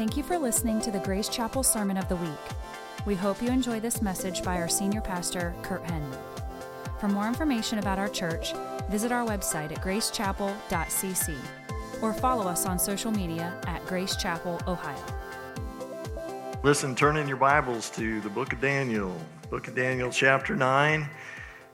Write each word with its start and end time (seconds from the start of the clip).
Thank 0.00 0.16
you 0.16 0.22
for 0.22 0.38
listening 0.38 0.80
to 0.80 0.90
the 0.90 1.00
Grace 1.00 1.28
Chapel 1.28 1.62
Sermon 1.62 1.98
of 1.98 2.08
the 2.08 2.16
Week. 2.16 2.30
We 3.04 3.14
hope 3.14 3.42
you 3.42 3.50
enjoy 3.50 3.80
this 3.80 4.00
message 4.00 4.42
by 4.42 4.56
our 4.56 4.66
senior 4.66 5.02
pastor, 5.02 5.54
Kurt 5.60 5.84
Henman. 5.84 6.16
For 6.98 7.08
more 7.08 7.28
information 7.28 7.78
about 7.80 7.98
our 7.98 8.08
church, 8.08 8.54
visit 8.88 9.12
our 9.12 9.26
website 9.28 9.72
at 9.72 9.82
gracechapel.cc 9.82 11.36
or 12.00 12.14
follow 12.14 12.48
us 12.48 12.64
on 12.64 12.78
social 12.78 13.10
media 13.10 13.52
at 13.66 13.84
Grace 13.84 14.16
Chapel, 14.16 14.58
Ohio. 14.66 15.04
Listen, 16.62 16.94
turn 16.94 17.18
in 17.18 17.28
your 17.28 17.36
Bibles 17.36 17.90
to 17.90 18.22
the 18.22 18.30
book 18.30 18.54
of 18.54 18.60
Daniel, 18.62 19.14
book 19.50 19.68
of 19.68 19.74
Daniel, 19.74 20.10
chapter 20.10 20.56
9. 20.56 21.10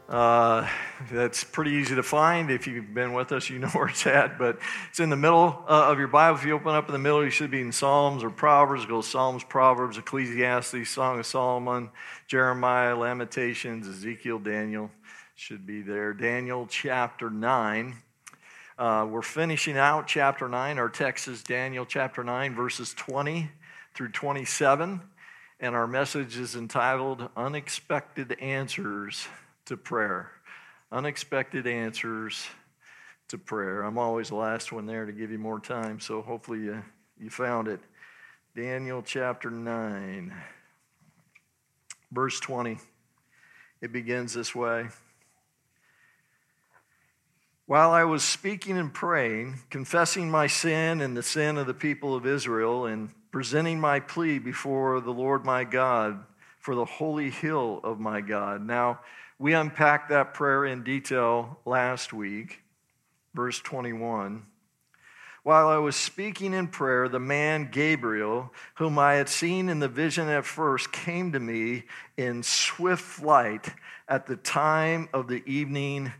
Uh, 0.08 0.68
that's 1.10 1.44
pretty 1.44 1.72
easy 1.72 1.94
to 1.94 2.02
find. 2.02 2.50
If 2.50 2.66
you've 2.66 2.92
been 2.92 3.12
with 3.12 3.32
us, 3.32 3.50
you 3.50 3.58
know 3.58 3.68
where 3.72 3.88
it's 3.88 4.06
at, 4.06 4.38
but 4.38 4.58
it's 4.90 5.00
in 5.00 5.10
the 5.10 5.16
middle 5.16 5.64
uh, 5.68 5.90
of 5.90 5.98
your 5.98 6.08
Bible. 6.08 6.38
If 6.38 6.44
you 6.44 6.54
open 6.54 6.74
up 6.74 6.86
in 6.88 6.92
the 6.92 6.98
middle, 6.98 7.24
you 7.24 7.30
should 7.30 7.50
be 7.50 7.60
in 7.60 7.72
Psalms 7.72 8.24
or 8.24 8.30
Proverbs. 8.30 8.86
Go 8.86 9.00
Psalms, 9.00 9.44
Proverbs, 9.44 9.98
Ecclesiastes, 9.98 10.88
Song 10.88 11.18
of 11.18 11.26
Solomon, 11.26 11.90
Jeremiah, 12.26 12.96
Lamentations, 12.96 13.86
Ezekiel, 13.86 14.38
Daniel 14.38 14.90
should 15.34 15.66
be 15.66 15.82
there. 15.82 16.14
Daniel 16.14 16.66
chapter 16.66 17.28
9. 17.28 17.94
Uh, 18.78 19.06
we're 19.08 19.22
finishing 19.22 19.76
out 19.76 20.06
chapter 20.06 20.48
9. 20.48 20.78
Our 20.78 20.88
text 20.88 21.28
is 21.28 21.42
Daniel 21.42 21.86
chapter 21.86 22.24
9, 22.24 22.54
verses 22.54 22.94
20 22.94 23.50
through 23.94 24.10
27. 24.10 25.00
And 25.60 25.74
our 25.74 25.86
message 25.86 26.36
is 26.36 26.56
entitled 26.56 27.28
Unexpected 27.36 28.38
Answers 28.40 29.28
to 29.66 29.76
Prayer. 29.76 30.30
Unexpected 30.96 31.66
Answers 31.66 32.46
to 33.28 33.36
Prayer. 33.36 33.82
I'm 33.82 33.98
always 33.98 34.30
the 34.30 34.36
last 34.36 34.72
one 34.72 34.86
there 34.86 35.04
to 35.04 35.12
give 35.12 35.30
you 35.30 35.36
more 35.36 35.60
time, 35.60 36.00
so 36.00 36.22
hopefully 36.22 36.60
you, 36.60 36.82
you 37.20 37.28
found 37.28 37.68
it. 37.68 37.80
Daniel 38.56 39.02
chapter 39.02 39.50
9, 39.50 40.32
verse 42.10 42.40
20. 42.40 42.78
It 43.82 43.92
begins 43.92 44.32
this 44.32 44.54
way. 44.54 44.86
While 47.66 47.90
I 47.90 48.04
was 48.04 48.24
speaking 48.24 48.78
and 48.78 48.94
praying, 48.94 49.58
confessing 49.68 50.30
my 50.30 50.46
sin 50.46 51.02
and 51.02 51.14
the 51.14 51.22
sin 51.22 51.58
of 51.58 51.66
the 51.66 51.74
people 51.74 52.14
of 52.14 52.24
Israel, 52.24 52.86
and 52.86 53.10
presenting 53.30 53.78
my 53.78 54.00
plea 54.00 54.38
before 54.38 55.02
the 55.02 55.12
Lord 55.12 55.44
my 55.44 55.64
God 55.64 56.24
for 56.66 56.74
the 56.74 56.84
holy 56.84 57.30
hill 57.30 57.80
of 57.84 58.00
my 58.00 58.20
God. 58.20 58.60
Now, 58.60 58.98
we 59.38 59.54
unpacked 59.54 60.08
that 60.08 60.34
prayer 60.34 60.64
in 60.64 60.82
detail 60.82 61.60
last 61.64 62.12
week, 62.12 62.60
verse 63.34 63.60
21. 63.60 64.44
While 65.44 65.68
I 65.68 65.76
was 65.76 65.94
speaking 65.94 66.52
in 66.52 66.66
prayer, 66.66 67.08
the 67.08 67.20
man 67.20 67.68
Gabriel, 67.70 68.52
whom 68.74 68.98
I 68.98 69.14
had 69.14 69.28
seen 69.28 69.68
in 69.68 69.78
the 69.78 69.86
vision 69.86 70.28
at 70.28 70.44
first, 70.44 70.90
came 70.90 71.30
to 71.34 71.38
me 71.38 71.84
in 72.16 72.42
swift 72.42 73.04
flight 73.04 73.68
at 74.08 74.26
the 74.26 74.34
time 74.34 75.08
of 75.12 75.28
the 75.28 75.44
evening 75.46 76.12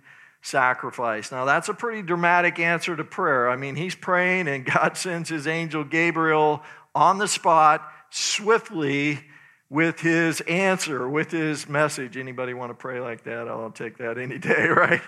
sacrifice. 0.42 1.32
Now, 1.32 1.44
that's 1.44 1.68
a 1.68 1.74
pretty 1.74 2.02
dramatic 2.02 2.60
answer 2.60 2.94
to 2.94 3.02
prayer. 3.02 3.50
I 3.50 3.56
mean, 3.56 3.74
he's 3.74 3.96
praying, 3.96 4.46
and 4.46 4.64
God 4.72 4.96
sends 4.96 5.28
his 5.28 5.48
angel 5.48 5.82
Gabriel 5.82 6.62
on 6.94 7.18
the 7.18 7.26
spot, 7.26 7.82
swiftly, 8.10 9.24
with 9.68 10.00
his 10.00 10.40
answer, 10.42 11.08
with 11.08 11.30
his 11.30 11.68
message. 11.68 12.16
Anybody 12.16 12.54
want 12.54 12.70
to 12.70 12.74
pray 12.74 13.00
like 13.00 13.24
that? 13.24 13.48
I'll 13.48 13.70
take 13.70 13.98
that 13.98 14.18
any 14.18 14.38
day, 14.38 14.66
right? 14.68 15.02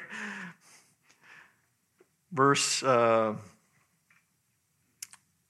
Verse 2.33 2.83
uh, 2.83 3.35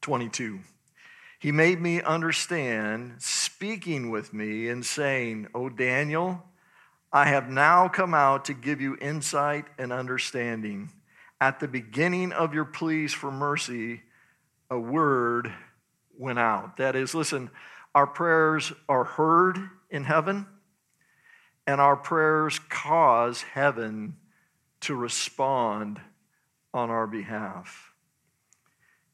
22. 0.03 0.61
He 1.41 1.53
made 1.53 1.81
me 1.81 2.03
understand, 2.03 3.15
speaking 3.19 4.11
with 4.11 4.35
me 4.35 4.69
and 4.69 4.85
saying, 4.85 5.47
O 5.55 5.69
Daniel, 5.69 6.43
I 7.13 7.27
have 7.27 7.49
now 7.49 7.89
come 7.89 8.13
out 8.13 8.45
to 8.47 8.55
give 8.55 8.81
you 8.81 8.97
insight 9.01 9.65
and 9.79 9.93
understanding. 9.93 10.91
At 11.41 11.61
the 11.61 11.69
beginning 11.69 12.33
of 12.33 12.53
your 12.53 12.65
pleas 12.65 13.15
for 13.15 13.31
mercy, 13.31 14.03
a 14.69 14.79
word 14.79 15.53
went 16.19 16.41
out. 16.41 16.77
That 16.79 16.97
is, 16.97 17.15
listen, 17.15 17.51
our 17.99 18.07
prayers 18.07 18.73
are 18.89 19.03
heard 19.03 19.59
in 19.91 20.05
heaven, 20.05 20.47
and 21.67 21.81
our 21.81 21.97
prayers 21.97 22.61
cause 22.69 23.43
heaven 23.43 24.15
to 24.83 24.95
respond 24.95 26.01
on 26.73 26.91
our 26.91 27.09
behalf. 27.09 27.93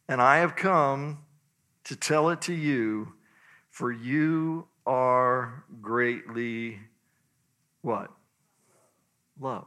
And 0.07 0.21
I 0.21 0.37
have 0.37 0.55
come 0.55 1.25
to 1.85 1.97
tell 1.97 2.29
it 2.29 2.43
to 2.43 2.53
you, 2.53 3.15
for 3.71 3.91
you 3.91 4.69
are 4.85 5.65
greatly 5.81 6.79
what? 7.81 8.11
Loved. 9.41 9.65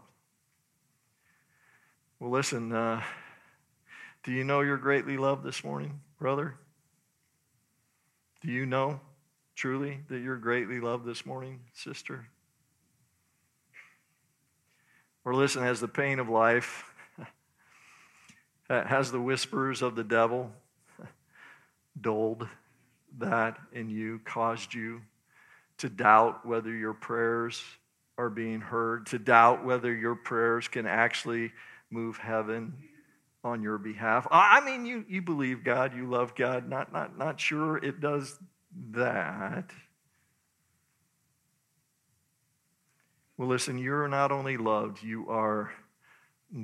Well, 2.19 2.29
listen, 2.29 2.72
uh, 2.72 3.01
do 4.23 4.31
you 4.31 4.44
know 4.44 4.61
you're 4.61 4.78
greatly 4.78 5.17
loved 5.17 5.44
this 5.44 5.63
morning, 5.63 6.01
brother? 6.19 6.53
Do 8.41 8.51
you 8.51 8.67
know 8.67 8.99
truly 9.57 10.00
that 10.07 10.19
you're 10.19 10.38
greatly 10.38 10.79
loved 10.79 11.03
this 11.03 11.25
morning, 11.25 11.59
sister? 11.73 12.28
Or 15.25 15.34
listen, 15.34 15.63
has 15.63 15.79
the 15.79 15.88
pain 15.88 16.19
of 16.19 16.29
life, 16.29 16.85
has 18.69 19.12
the 19.12 19.19
whispers 19.19 19.81
of 19.81 19.96
the 19.96 20.03
devil 20.03 20.51
dulled 22.00 22.47
that 23.17 23.57
in 23.73 23.90
you, 23.90 24.22
caused 24.23 24.75
you 24.75 25.01
to 25.79 25.90
doubt 25.90 26.46
whether 26.46 26.72
your 26.72 26.94
prayers 26.94 27.63
are 28.19 28.29
being 28.29 28.62
heard, 28.62 29.07
to 29.07 29.17
doubt 29.17 29.66
whether 29.66 29.94
your 29.94 30.16
prayers 30.16 30.67
can 30.67 30.85
actually 30.85 31.51
move 31.90 32.17
heaven 32.17 32.73
on 33.44 33.63
your 33.63 33.79
behalf. 33.79 34.28
I 34.29 34.63
mean, 34.63 34.85
you, 34.85 35.03
you 35.09 35.23
believe 35.23 35.63
God, 35.63 35.96
you 35.96 36.07
love 36.07 36.35
God, 36.35 36.69
not, 36.69 36.94
not, 36.94 37.17
not 37.17 37.40
sure 37.40 37.78
it 37.78 38.00
does 38.00 38.38
that. 38.92 39.72
Well, 43.38 43.48
listen, 43.48 43.78
you're 43.78 44.08
not 44.08 44.32
only 44.32 44.58
loved, 44.58 45.04
you 45.04 45.30
are 45.30 45.72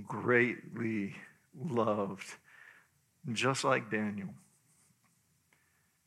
greatly 0.08 1.16
loved, 1.56 2.26
just 3.32 3.64
like 3.64 3.92
Daniel. 3.92 4.30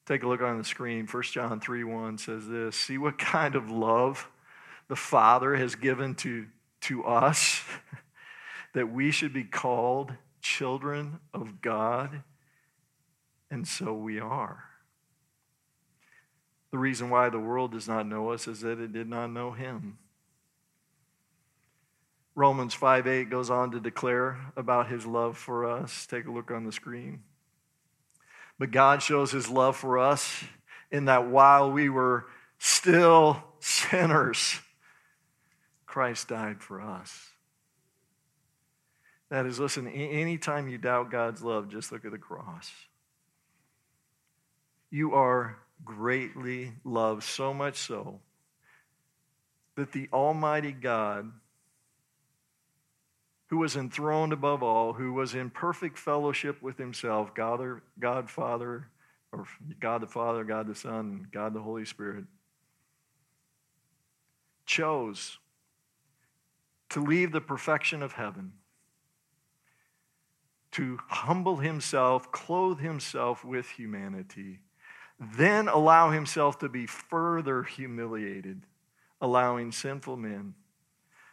Take 0.07 0.23
a 0.23 0.29
look 0.29 0.41
on 0.41 0.59
the 0.59 0.65
screen. 0.65 1.07
1 1.07 1.23
John 1.25 1.61
3 1.61 1.85
1 1.85 2.19
says 2.19 2.49
this 2.49 2.77
See 2.77 2.99
what 2.99 3.19
kind 3.19 3.55
of 3.55 3.71
love 3.71 4.29
the 4.89 4.97
Father 4.97 5.57
has 5.57 5.75
given 5.75 6.15
to, 6.17 6.47
to 6.83 7.05
us 7.05 7.63
that 8.75 8.93
we 8.93 9.11
should 9.11 9.33
be 9.33 9.45
called 9.45 10.13
children 10.41 11.19
of 11.35 11.61
God, 11.61 12.23
and 13.51 13.67
so 13.67 13.95
we 13.95 14.21
are. 14.21 14.66
The 16.77 16.81
reason 16.81 17.09
why 17.09 17.31
the 17.31 17.39
world 17.39 17.73
does 17.73 17.89
not 17.89 18.07
know 18.07 18.33
us 18.33 18.47
is 18.47 18.61
that 18.61 18.79
it 18.79 18.93
did 18.93 19.09
not 19.09 19.29
know 19.29 19.51
Him. 19.51 19.97
Romans 22.35 22.75
5 22.75 23.07
8 23.07 23.31
goes 23.31 23.49
on 23.49 23.71
to 23.71 23.81
declare 23.81 24.53
about 24.59 24.91
His 24.91 25.07
love 25.07 25.39
for 25.39 25.65
us. 25.65 26.07
Take 26.07 26.27
a 26.27 26.31
look 26.31 26.51
on 26.51 26.67
the 26.67 26.73
screen. 26.73 27.23
But 28.59 28.73
God 28.73 29.03
shows 29.03 29.33
His 29.33 29.49
love 29.49 29.75
for 29.75 29.99
us 29.99 30.45
in 30.91 31.07
that 31.07 31.29
while 31.29 31.73
we 31.73 31.89
were 31.89 32.27
still 32.59 33.43
sinners, 33.59 34.61
Christ 35.87 36.29
died 36.29 36.61
for 36.61 36.83
us. 36.83 37.31
That 39.31 39.47
is, 39.47 39.59
listen, 39.59 39.89
anytime 39.89 40.69
you 40.69 40.77
doubt 40.77 41.11
God's 41.11 41.41
love, 41.41 41.71
just 41.71 41.91
look 41.91 42.05
at 42.05 42.11
the 42.11 42.19
cross. 42.19 42.71
You 44.91 45.15
are 45.15 45.57
greatly 45.85 46.73
loved, 46.85 47.23
so 47.23 47.53
much 47.55 47.77
so 47.77 48.21
that 49.77 49.93
the 49.93 50.09
Almighty 50.13 50.73
God, 50.73 51.31
who 53.49 53.59
was 53.59 53.77
enthroned 53.77 54.33
above 54.33 54.63
all, 54.63 54.93
who 54.93 55.13
was 55.13 55.35
in 55.35 55.51
perfect 55.51 55.99
fellowship 55.99 56.63
with 56.63 56.79
Himself, 56.79 57.35
God, 57.35 57.81
God 57.99 58.31
Father, 58.31 58.89
or 59.33 59.47
God 59.79 60.01
the 60.01 60.07
Father, 60.07 60.45
God 60.45 60.67
the 60.67 60.75
Son, 60.75 61.27
God 61.31 61.53
the 61.53 61.61
Holy 61.61 61.85
Spirit, 61.85 62.25
chose 64.65 65.39
to 66.91 67.01
leave 67.01 67.33
the 67.33 67.41
perfection 67.41 68.03
of 68.03 68.13
heaven, 68.13 68.53
to 70.73 70.99
humble 71.09 71.57
himself, 71.57 72.31
clothe 72.33 72.81
himself 72.81 73.45
with 73.45 73.69
humanity, 73.71 74.61
then 75.19 75.69
allow 75.69 76.11
himself 76.11 76.59
to 76.59 76.69
be 76.69 76.87
further 76.87 77.63
humiliated, 77.63 78.63
allowing 79.21 79.73
sinful 79.73 80.17
men 80.17 80.55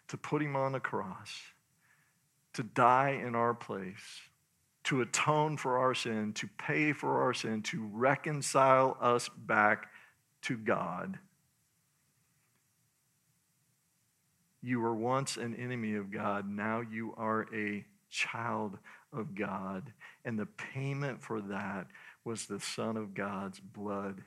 to 0.08 0.18
put 0.18 0.42
him 0.42 0.56
on 0.56 0.72
the 0.72 0.80
cross, 0.80 1.42
to 2.54 2.64
die 2.64 3.20
in 3.26 3.36
our 3.36 3.54
place, 3.54 4.22
to 4.84 5.02
atone 5.02 5.58
for 5.58 5.78
our 5.78 5.94
sin, 5.94 6.34
to 6.34 6.48
pay 6.58 6.94
for 6.94 7.22
our 7.24 7.34
sin, 7.34 7.62
to 7.62 7.90
reconcile 7.94 8.98
us 9.02 9.30
back 9.30 9.88
to 10.42 10.58
God. 10.58 11.18
You 14.62 14.80
were 14.80 14.96
once 14.96 15.36
an 15.36 15.56
enemy 15.56 15.96
of 15.96 16.12
God, 16.12 16.48
now 16.48 16.82
you 16.82 17.14
are 17.18 17.48
a 17.54 17.86
child 18.10 18.78
of 19.12 19.36
God. 19.36 19.92
And 20.24 20.40
the 20.40 20.46
payment 20.46 21.22
for 21.22 21.42
that 21.42 21.88
was 22.26 22.46
the 22.46 22.60
Son 22.60 22.98
of 22.98 23.14
God's 23.14 23.60
blood 23.60 24.24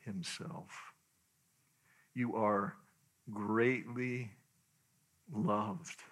himself. 0.00 0.92
You 2.14 2.36
are 2.36 2.74
greatly 3.30 4.30
loved. 5.32 6.02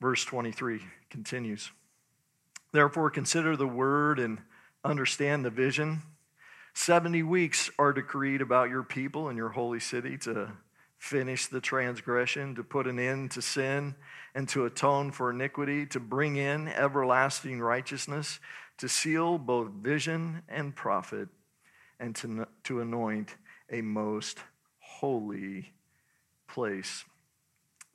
Verse 0.00 0.24
23 0.24 0.80
continues 1.10 1.70
Therefore, 2.72 3.08
consider 3.08 3.56
the 3.56 3.68
word 3.68 4.18
and 4.18 4.40
understand 4.84 5.44
the 5.44 5.50
vision. 5.50 6.02
70 6.74 7.22
weeks 7.22 7.70
are 7.78 7.92
decreed 7.92 8.40
about 8.40 8.68
your 8.68 8.82
people 8.82 9.28
and 9.28 9.38
your 9.38 9.50
holy 9.50 9.78
city 9.78 10.18
to 10.18 10.50
finish 10.98 11.46
the 11.46 11.60
transgression, 11.60 12.54
to 12.56 12.64
put 12.64 12.86
an 12.86 12.98
end 12.98 13.30
to 13.30 13.42
sin, 13.42 13.94
and 14.34 14.48
to 14.48 14.64
atone 14.64 15.12
for 15.12 15.30
iniquity, 15.30 15.86
to 15.86 16.00
bring 16.00 16.36
in 16.36 16.66
everlasting 16.66 17.60
righteousness, 17.60 18.40
to 18.78 18.88
seal 18.88 19.38
both 19.38 19.70
vision 19.70 20.42
and 20.48 20.74
prophet, 20.74 21.28
and 22.00 22.14
to, 22.16 22.46
to 22.64 22.80
anoint 22.80 23.36
a 23.70 23.80
most 23.80 24.38
holy 24.78 25.72
place. 26.48 27.04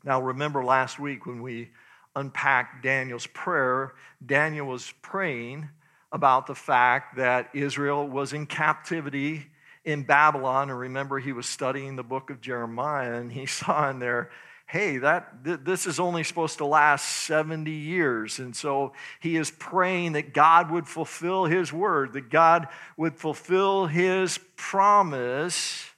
Now, 0.04 0.22
remember 0.22 0.64
last 0.64 1.00
week 1.00 1.26
when 1.26 1.42
we 1.42 1.70
unpacked 2.16 2.84
Daniel's 2.84 3.28
prayer, 3.28 3.94
Daniel 4.26 4.68
was 4.68 4.94
praying 5.02 5.70
about 6.12 6.48
the 6.48 6.56
fact 6.56 7.18
that 7.18 7.50
Israel 7.54 8.08
was 8.08 8.34
in 8.34 8.46
captivity 8.46 9.48
in 9.86 10.04
Babylon. 10.04 10.70
And 10.70 10.80
remember, 10.80 11.20
he 11.20 11.34
was 11.34 11.48
studying 11.48 11.96
the 11.96 12.04
book 12.04 12.30
of 12.30 12.42
Jeremiah, 12.42 13.16
and 13.16 13.32
he 13.32 13.46
saw 13.60 13.90
in 13.90 14.00
there, 14.00 14.32
hey, 14.70 15.00
that 15.00 15.44
th- 15.44 15.62
this 15.64 15.88
is 15.88 16.00
only 16.00 16.24
supposed 16.24 16.60
to 16.60 16.66
last 16.66 17.04
70 17.26 17.72
years. 17.72 18.38
And 18.38 18.56
so 18.56 18.94
he 19.20 19.36
is 19.36 19.50
praying 19.50 20.12
that 20.12 20.32
God 20.32 20.70
would 20.70 20.88
fulfill 20.88 21.46
his 21.46 21.74
word, 21.74 22.14
that 22.14 22.30
God 22.30 22.68
would 22.96 23.16
fulfill 23.16 23.88
his 23.88 24.40
promise. 24.56 25.90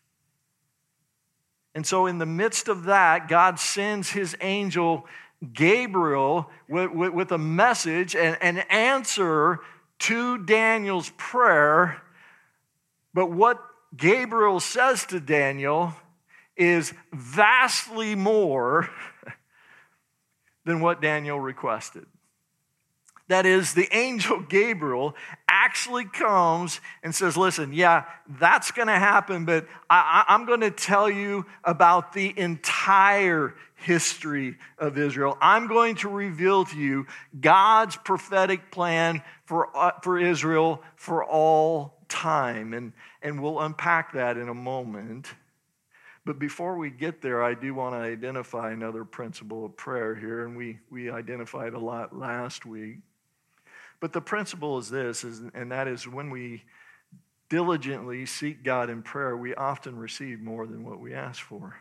And 1.75 1.85
so, 1.85 2.05
in 2.05 2.17
the 2.17 2.25
midst 2.25 2.69
of 2.69 2.85
that, 2.85 3.27
God 3.27 3.59
sends 3.59 4.09
his 4.09 4.37
angel 4.39 5.05
Gabriel 5.51 6.49
with, 6.69 6.91
with, 6.91 7.13
with 7.13 7.31
a 7.33 7.37
message 7.37 8.15
and 8.15 8.37
an 8.41 8.59
answer 8.69 9.59
to 9.99 10.37
Daniel's 10.45 11.11
prayer. 11.17 12.01
But 13.13 13.31
what 13.31 13.61
Gabriel 13.97 14.61
says 14.61 15.05
to 15.07 15.19
Daniel 15.19 15.93
is 16.55 16.93
vastly 17.13 18.15
more 18.15 18.89
than 20.65 20.79
what 20.79 21.01
Daniel 21.01 21.39
requested. 21.39 22.05
That 23.31 23.45
is, 23.45 23.73
the 23.73 23.87
angel 23.95 24.41
Gabriel 24.49 25.15
actually 25.47 26.03
comes 26.03 26.81
and 27.01 27.15
says, 27.15 27.37
Listen, 27.37 27.71
yeah, 27.71 28.03
that's 28.27 28.71
going 28.71 28.89
to 28.89 28.99
happen, 28.99 29.45
but 29.45 29.67
I, 29.89 30.25
am 30.27 30.45
going 30.45 30.59
to 30.59 30.71
tell 30.71 31.09
you 31.09 31.45
about 31.63 32.11
the 32.11 32.37
entire 32.37 33.55
history 33.75 34.57
of 34.77 34.97
Israel. 34.97 35.37
I'm 35.41 35.67
going 35.67 35.95
to 35.95 36.09
reveal 36.09 36.65
to 36.65 36.77
you 36.77 37.07
God's 37.39 37.95
prophetic 37.95 38.69
plan 38.69 39.21
for, 39.45 39.75
uh, 39.75 39.91
for 40.03 40.19
Israel 40.19 40.83
for 40.97 41.23
all 41.23 42.01
time. 42.09 42.73
And, 42.73 42.91
and 43.21 43.41
we'll 43.41 43.61
unpack 43.61 44.13
that 44.13 44.35
in 44.35 44.49
a 44.49 44.53
moment. 44.53 45.27
But 46.25 46.37
before 46.37 46.77
we 46.77 46.91
get 46.91 47.21
there, 47.21 47.43
I 47.43 47.55
do 47.55 47.73
want 47.73 47.95
to 47.95 47.99
identify 47.99 48.71
another 48.71 49.03
principle 49.03 49.65
of 49.65 49.75
prayer 49.75 50.15
here, 50.15 50.45
and 50.45 50.55
we, 50.55 50.79
we 50.89 51.09
identified 51.09 51.73
a 51.73 51.79
lot 51.79 52.15
last 52.15 52.65
week. 52.65 52.97
But 53.99 54.13
the 54.13 54.21
principle 54.21 54.77
is 54.77 54.89
this, 54.89 55.23
is, 55.23 55.41
and 55.53 55.71
that 55.71 55.87
is 55.87 56.07
when 56.07 56.29
we 56.29 56.63
diligently 57.49 58.25
seek 58.25 58.63
God 58.63 58.89
in 58.89 59.01
prayer, 59.01 59.35
we 59.35 59.53
often 59.55 59.97
receive 59.97 60.39
more 60.39 60.67
than 60.67 60.83
what 60.83 60.99
we 60.99 61.13
ask 61.13 61.41
for. 61.41 61.75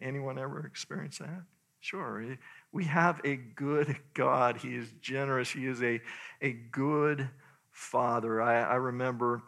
Anyone 0.00 0.38
ever 0.38 0.66
experienced 0.66 1.18
that? 1.18 1.42
Sure. 1.80 2.22
Eh, 2.22 2.36
we 2.70 2.84
have 2.84 3.20
a 3.24 3.36
good 3.36 3.96
God. 4.14 4.56
He 4.56 4.74
is 4.74 4.88
generous. 5.00 5.50
He 5.50 5.66
is 5.66 5.82
a, 5.82 6.00
a 6.40 6.52
good 6.52 7.28
father. 7.72 8.40
I, 8.40 8.62
I 8.62 8.74
remember 8.76 9.42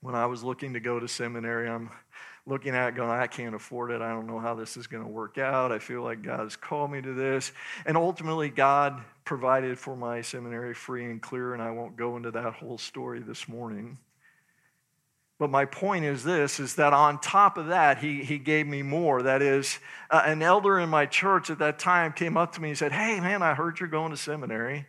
when 0.00 0.14
I 0.14 0.26
was 0.26 0.42
looking 0.42 0.74
to 0.74 0.80
go 0.80 0.98
to 0.98 1.08
seminary, 1.08 1.68
I'm 1.68 1.90
looking 2.46 2.74
at 2.74 2.94
going, 2.94 3.10
I 3.10 3.26
can't 3.26 3.54
afford 3.54 3.90
it. 3.90 4.02
I 4.02 4.10
don't 4.10 4.26
know 4.26 4.38
how 4.38 4.54
this 4.54 4.76
is 4.76 4.86
going 4.86 5.02
to 5.02 5.08
work 5.08 5.38
out. 5.38 5.72
I 5.72 5.78
feel 5.78 6.02
like 6.02 6.22
God 6.22 6.40
has 6.40 6.56
called 6.56 6.90
me 6.90 7.00
to 7.00 7.14
this. 7.14 7.52
And 7.86 7.96
ultimately, 7.96 8.50
God 8.50 9.02
provided 9.24 9.78
for 9.78 9.96
my 9.96 10.20
seminary 10.20 10.74
free 10.74 11.06
and 11.06 11.22
clear, 11.22 11.54
and 11.54 11.62
I 11.62 11.70
won't 11.70 11.96
go 11.96 12.16
into 12.16 12.30
that 12.32 12.54
whole 12.54 12.76
story 12.76 13.20
this 13.20 13.48
morning. 13.48 13.98
But 15.38 15.50
my 15.50 15.64
point 15.64 16.04
is 16.04 16.22
this 16.22 16.60
is 16.60 16.76
that 16.76 16.92
on 16.92 17.18
top 17.20 17.58
of 17.58 17.66
that, 17.66 17.98
he, 17.98 18.22
he 18.22 18.38
gave 18.38 18.66
me 18.66 18.82
more. 18.82 19.22
That 19.22 19.42
is, 19.42 19.78
uh, 20.10 20.22
an 20.24 20.42
elder 20.42 20.78
in 20.78 20.88
my 20.88 21.06
church 21.06 21.50
at 21.50 21.58
that 21.58 21.78
time 21.78 22.12
came 22.12 22.36
up 22.36 22.52
to 22.52 22.60
me 22.62 22.68
and 22.70 22.78
said, 22.78 22.92
Hey, 22.92 23.18
man, 23.20 23.42
I 23.42 23.54
heard 23.54 23.80
you're 23.80 23.88
going 23.88 24.10
to 24.10 24.16
seminary. 24.16 24.86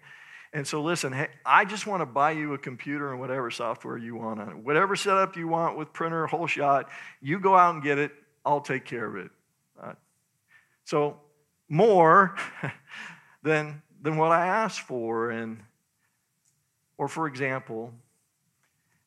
And 0.55 0.65
so, 0.65 0.81
listen, 0.81 1.11
hey, 1.11 1.27
I 1.45 1.65
just 1.65 1.85
want 1.85 1.99
to 1.99 2.05
buy 2.05 2.31
you 2.31 2.53
a 2.53 2.57
computer 2.57 3.11
and 3.11 3.19
whatever 3.19 3.51
software 3.51 3.97
you 3.97 4.15
want 4.15 4.39
on 4.39 4.49
it. 4.51 4.55
Whatever 4.55 4.95
setup 4.95 5.35
you 5.35 5.49
want 5.49 5.77
with 5.77 5.91
printer, 5.91 6.27
whole 6.27 6.47
shot, 6.47 6.87
you 7.21 7.41
go 7.41 7.57
out 7.57 7.73
and 7.73 7.83
get 7.83 7.97
it. 7.97 8.13
I'll 8.45 8.61
take 8.61 8.85
care 8.85 9.05
of 9.05 9.17
it. 9.17 9.31
Uh, 9.77 9.93
so, 10.85 11.17
more 11.67 12.37
than, 13.43 13.81
than 14.01 14.15
what 14.15 14.31
I 14.31 14.47
asked 14.47 14.79
for. 14.79 15.29
And, 15.29 15.59
or 16.97 17.09
for 17.09 17.27
example, 17.27 17.91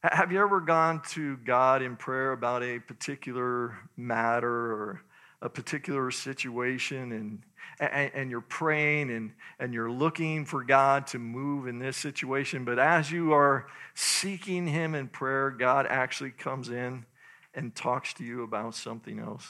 have 0.03 0.31
you 0.31 0.43
ever 0.43 0.61
gone 0.61 1.01
to 1.13 1.39
God 1.39 1.81
in 1.81 1.97
prayer 1.97 2.33
about 2.33 2.63
a 2.63 2.79
particular 2.79 3.75
matter 3.97 4.51
or 4.51 5.03
a 5.41 5.49
particular 5.49 6.11
situation 6.11 7.11
and, 7.13 7.43
and, 7.81 8.11
and, 8.15 8.31
you're 8.31 8.41
praying 8.41 9.11
and, 9.11 9.33
and 9.59 9.73
you're 9.73 9.91
looking 9.91 10.45
for 10.45 10.65
God 10.65 11.07
to 11.09 11.19
move 11.19 11.67
in 11.67 11.79
this 11.79 11.97
situation. 11.97 12.65
But 12.65 12.79
as 12.79 13.11
you 13.11 13.33
are 13.33 13.67
seeking 13.95 14.67
Him 14.67 14.95
in 14.95 15.09
prayer, 15.09 15.51
God 15.51 15.87
actually 15.89 16.31
comes 16.31 16.69
in 16.69 17.07
and 17.55 17.75
talks 17.75 18.15
to 18.15 18.25
you 18.25 18.43
about 18.43 18.75
something 18.75 19.19
else, 19.19 19.47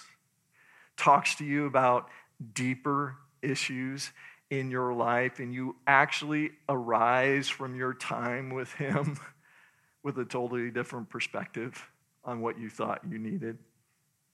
talks 0.97 1.35
to 1.37 1.45
you 1.45 1.67
about 1.67 2.09
deeper 2.55 3.17
issues 3.43 4.11
in 4.51 4.71
your 4.71 4.95
life, 4.95 5.39
and 5.41 5.53
you 5.53 5.77
actually 5.87 6.51
arise 6.69 7.49
from 7.49 7.75
your 7.75 7.95
time 7.95 8.51
with 8.51 8.73
Him 8.75 9.19
with 10.03 10.19
a 10.19 10.25
totally 10.25 10.71
different 10.71 11.11
perspective 11.11 11.89
on 12.25 12.41
what 12.41 12.59
you 12.59 12.71
thought 12.71 13.01
you 13.09 13.19
needed. 13.19 13.59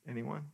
Anyone? 0.08 0.44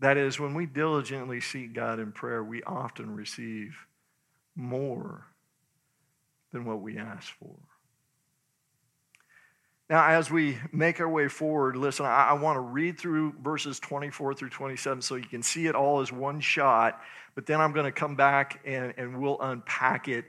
That 0.00 0.16
is, 0.16 0.40
when 0.40 0.54
we 0.54 0.66
diligently 0.66 1.40
seek 1.40 1.74
God 1.74 2.00
in 2.00 2.12
prayer, 2.12 2.42
we 2.42 2.62
often 2.62 3.14
receive 3.14 3.76
more 4.56 5.26
than 6.52 6.64
what 6.64 6.80
we 6.80 6.98
ask 6.98 7.32
for. 7.38 7.54
Now, 9.90 10.06
as 10.06 10.30
we 10.30 10.56
make 10.72 11.00
our 11.00 11.08
way 11.08 11.28
forward, 11.28 11.76
listen, 11.76 12.06
I, 12.06 12.28
I 12.28 12.32
want 12.34 12.56
to 12.56 12.60
read 12.60 12.98
through 12.98 13.34
verses 13.42 13.80
24 13.80 14.34
through 14.34 14.50
27 14.50 15.02
so 15.02 15.16
you 15.16 15.24
can 15.24 15.42
see 15.42 15.66
it 15.66 15.74
all 15.74 16.00
as 16.00 16.12
one 16.12 16.40
shot, 16.40 17.00
but 17.34 17.44
then 17.44 17.60
I'm 17.60 17.72
going 17.72 17.86
to 17.86 17.92
come 17.92 18.14
back 18.14 18.60
and, 18.64 18.94
and 18.96 19.20
we'll 19.20 19.40
unpack 19.40 20.06
it 20.08 20.24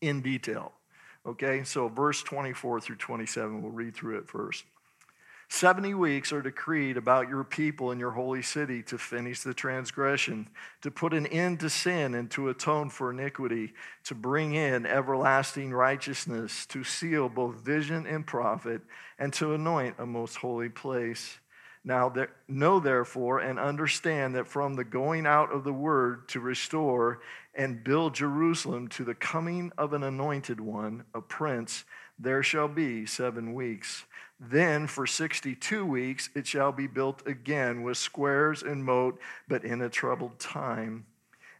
in 0.00 0.20
detail. 0.20 0.72
Okay, 1.24 1.64
so 1.64 1.88
verse 1.88 2.22
24 2.22 2.80
through 2.80 2.96
27, 2.96 3.62
we'll 3.62 3.70
read 3.70 3.94
through 3.94 4.18
it 4.18 4.28
first. 4.28 4.64
70 5.48 5.94
weeks 5.94 6.32
are 6.32 6.42
decreed 6.42 6.96
about 6.96 7.28
your 7.28 7.44
people 7.44 7.90
and 7.90 8.00
your 8.00 8.10
holy 8.10 8.42
city 8.42 8.82
to 8.84 8.98
finish 8.98 9.42
the 9.42 9.54
transgression, 9.54 10.48
to 10.82 10.90
put 10.90 11.12
an 11.12 11.26
end 11.26 11.60
to 11.60 11.70
sin 11.70 12.14
and 12.14 12.30
to 12.32 12.48
atone 12.48 12.90
for 12.90 13.10
iniquity, 13.10 13.72
to 14.04 14.14
bring 14.14 14.54
in 14.54 14.86
everlasting 14.86 15.72
righteousness, 15.72 16.66
to 16.66 16.82
seal 16.82 17.28
both 17.28 17.56
vision 17.56 18.06
and 18.06 18.26
prophet, 18.26 18.82
and 19.18 19.32
to 19.34 19.54
anoint 19.54 19.96
a 19.98 20.06
most 20.06 20.36
holy 20.36 20.68
place. 20.68 21.38
Now, 21.84 22.08
there, 22.08 22.30
know 22.48 22.80
therefore 22.80 23.40
and 23.40 23.58
understand 23.58 24.34
that 24.36 24.48
from 24.48 24.74
the 24.74 24.84
going 24.84 25.26
out 25.26 25.52
of 25.52 25.64
the 25.64 25.72
word 25.72 26.26
to 26.28 26.40
restore 26.40 27.20
and 27.54 27.84
build 27.84 28.14
Jerusalem 28.14 28.88
to 28.88 29.04
the 29.04 29.14
coming 29.14 29.70
of 29.76 29.92
an 29.92 30.02
anointed 30.02 30.60
one, 30.60 31.04
a 31.14 31.20
prince, 31.20 31.84
there 32.18 32.42
shall 32.42 32.68
be 32.68 33.04
seven 33.04 33.52
weeks. 33.52 34.04
Then 34.40 34.86
for 34.86 35.06
62 35.06 35.86
weeks 35.86 36.28
it 36.34 36.46
shall 36.46 36.72
be 36.72 36.86
built 36.86 37.26
again 37.26 37.82
with 37.82 37.96
squares 37.96 38.62
and 38.62 38.84
moat, 38.84 39.18
but 39.48 39.64
in 39.64 39.80
a 39.80 39.88
troubled 39.88 40.38
time. 40.38 41.06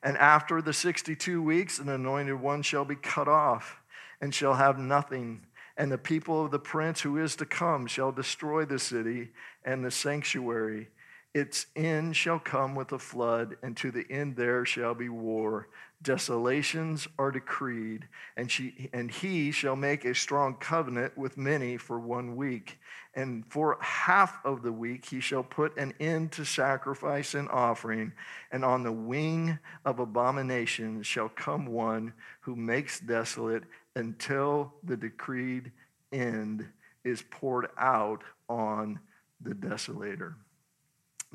And 0.03 0.19
after 0.19 0.61
the 0.61 0.73
62 0.73 1.43
weeks, 1.43 1.79
an 1.79 1.89
anointed 1.89 2.41
one 2.41 2.63
shall 2.63 2.85
be 2.85 2.97
cut 2.97 3.29
off 3.29 3.81
and 4.21 4.35
shall 4.35 4.55
have 4.55 4.79
nothing. 4.79 5.47
And 5.77 5.91
the 5.91 5.99
people 5.99 6.45
of 6.45 6.51
the 6.51 6.59
prince 6.59 7.01
who 7.01 7.17
is 7.17 7.37
to 7.37 7.47
come 7.47 7.87
shall 7.87 8.13
destroy 8.13 8.65
the 8.65 8.79
city 8.79 9.31
and 9.65 9.85
the 9.85 9.91
sanctuary. 9.91 10.89
Its 11.35 11.67
end 11.75 12.15
shall 12.15 12.39
come 12.39 12.77
with 12.77 12.93
a 12.93 12.99
flood, 12.99 13.57
and 13.61 13.77
to 13.77 13.91
the 13.91 14.07
end 14.09 14.37
there 14.37 14.65
shall 14.65 14.95
be 14.95 15.09
war. 15.09 15.67
Desolations 16.01 17.09
are 17.19 17.33
decreed, 17.33 18.07
and, 18.37 18.49
she, 18.49 18.89
and 18.93 19.11
he 19.11 19.51
shall 19.51 19.75
make 19.75 20.05
a 20.05 20.15
strong 20.15 20.55
covenant 20.55 21.19
with 21.19 21.37
many 21.37 21.77
for 21.77 21.99
one 21.99 22.37
week. 22.37 22.79
And 23.15 23.45
for 23.49 23.79
half 23.81 24.45
of 24.45 24.63
the 24.63 24.71
week 24.71 25.07
he 25.07 25.19
shall 25.19 25.43
put 25.43 25.77
an 25.77 25.93
end 25.99 26.31
to 26.33 26.45
sacrifice 26.45 27.35
and 27.35 27.49
offering, 27.49 28.13
and 28.53 28.65
on 28.65 28.85
the 28.85 28.93
wing 28.93 29.59
of 29.85 29.99
abomination 29.99 31.03
shall 31.03 31.29
come 31.29 31.67
one 31.67 32.13
who 32.43 32.55
makes 32.55 33.01
desolate 33.01 33.65
until 33.97 34.73
the 34.85 34.97
decreed 34.97 35.73
end 36.13 36.69
is 37.03 37.25
poured 37.29 37.69
out 37.77 38.23
on 38.49 39.01
the 39.41 39.55
desolator. 39.55 40.35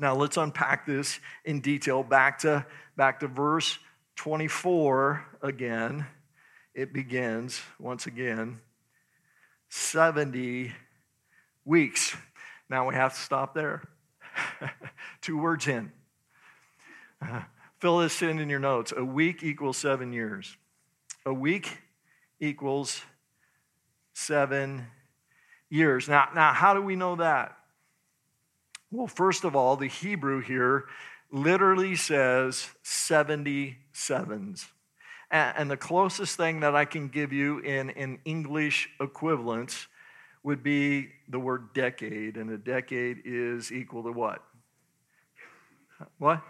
Now 0.00 0.16
let's 0.16 0.38
unpack 0.38 0.86
this 0.86 1.20
in 1.44 1.60
detail. 1.60 2.02
Back 2.02 2.38
to, 2.40 2.64
back 2.96 3.20
to 3.20 3.28
verse 3.28 3.78
24 4.16 5.22
again. 5.42 6.06
It 6.74 6.94
begins 6.94 7.60
once 7.78 8.06
again 8.06 8.60
70 9.68 10.72
weeks. 11.66 12.16
Now 12.70 12.88
we 12.88 12.94
have 12.94 13.12
to 13.12 13.20
stop 13.20 13.54
there. 13.54 13.82
Two 15.20 15.36
words 15.36 15.68
in. 15.68 15.92
Fill 17.78 17.98
this 17.98 18.22
in 18.22 18.38
in 18.38 18.48
your 18.48 18.58
notes. 18.58 18.94
A 18.96 19.04
week 19.04 19.42
equals 19.42 19.76
seven 19.76 20.14
years. 20.14 20.56
A 21.26 21.34
week 21.34 21.78
equals 22.40 23.02
seven 24.14 24.86
years. 25.68 26.08
Now, 26.08 26.28
now 26.34 26.54
how 26.54 26.72
do 26.72 26.80
we 26.80 26.96
know 26.96 27.16
that? 27.16 27.56
Well, 28.90 29.06
first 29.06 29.44
of 29.44 29.54
all, 29.54 29.76
the 29.76 29.86
Hebrew 29.86 30.40
here 30.40 30.86
literally 31.30 31.94
says 31.94 32.68
77s. 32.84 34.66
And 35.30 35.70
the 35.70 35.76
closest 35.76 36.36
thing 36.36 36.60
that 36.60 36.74
I 36.74 36.84
can 36.84 37.06
give 37.06 37.32
you 37.32 37.60
in 37.60 37.90
an 37.90 38.18
English 38.24 38.88
equivalence 39.00 39.86
would 40.42 40.64
be 40.64 41.10
the 41.28 41.38
word 41.38 41.72
decade. 41.72 42.36
And 42.36 42.50
a 42.50 42.58
decade 42.58 43.22
is 43.24 43.70
equal 43.70 44.02
to 44.02 44.10
what? 44.10 44.42
What? 46.18 46.42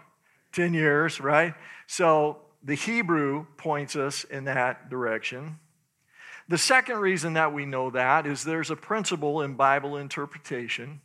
10 0.53 0.73
years, 0.73 1.19
right? 1.19 1.53
So 1.85 2.39
the 2.63 2.73
Hebrew 2.73 3.45
points 3.57 3.95
us 3.95 4.23
in 4.23 4.45
that 4.45 4.89
direction. 4.89 5.59
The 6.47 6.57
second 6.57 6.97
reason 6.97 7.33
that 7.33 7.53
we 7.53 7.67
know 7.67 7.91
that 7.91 8.25
is 8.25 8.43
there's 8.43 8.71
a 8.71 8.75
principle 8.75 9.41
in 9.43 9.53
Bible 9.53 9.95
interpretation 9.95 11.01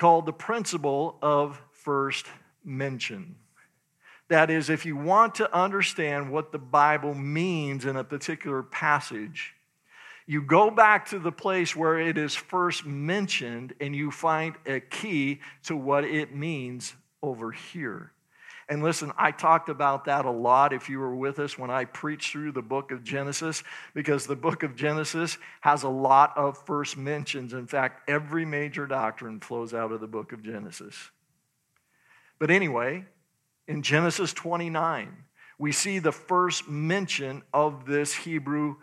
called 0.00 0.24
the 0.24 0.32
principle 0.32 1.18
of 1.20 1.60
first 1.72 2.26
mention. 2.64 3.36
That 4.28 4.50
is, 4.50 4.70
if 4.70 4.86
you 4.86 4.96
want 4.96 5.34
to 5.36 5.54
understand 5.54 6.32
what 6.32 6.52
the 6.52 6.58
Bible 6.58 7.12
means 7.12 7.84
in 7.84 7.96
a 7.96 8.04
particular 8.04 8.62
passage, 8.62 9.52
you 10.26 10.40
go 10.40 10.70
back 10.70 11.10
to 11.10 11.18
the 11.18 11.32
place 11.32 11.76
where 11.76 12.00
it 12.00 12.16
is 12.16 12.34
first 12.34 12.86
mentioned 12.86 13.74
and 13.78 13.94
you 13.94 14.10
find 14.10 14.54
a 14.64 14.80
key 14.80 15.40
to 15.64 15.76
what 15.76 16.04
it 16.04 16.34
means 16.34 16.94
over 17.22 17.52
here. 17.52 18.12
And 18.70 18.84
listen, 18.84 19.12
I 19.18 19.32
talked 19.32 19.68
about 19.68 20.04
that 20.04 20.26
a 20.26 20.30
lot 20.30 20.72
if 20.72 20.88
you 20.88 21.00
were 21.00 21.14
with 21.14 21.40
us 21.40 21.58
when 21.58 21.70
I 21.70 21.86
preached 21.86 22.30
through 22.30 22.52
the 22.52 22.62
book 22.62 22.92
of 22.92 23.02
Genesis, 23.02 23.64
because 23.94 24.26
the 24.26 24.36
book 24.36 24.62
of 24.62 24.76
Genesis 24.76 25.38
has 25.60 25.82
a 25.82 25.88
lot 25.88 26.32
of 26.36 26.56
first 26.66 26.96
mentions. 26.96 27.52
In 27.52 27.66
fact, 27.66 28.08
every 28.08 28.44
major 28.44 28.86
doctrine 28.86 29.40
flows 29.40 29.74
out 29.74 29.90
of 29.90 30.00
the 30.00 30.06
book 30.06 30.32
of 30.32 30.44
Genesis. 30.44 31.10
But 32.38 32.52
anyway, 32.52 33.06
in 33.66 33.82
Genesis 33.82 34.32
29, 34.32 35.16
we 35.58 35.72
see 35.72 35.98
the 35.98 36.12
first 36.12 36.68
mention 36.68 37.42
of 37.52 37.86
this 37.86 38.14
Hebrew 38.14 38.76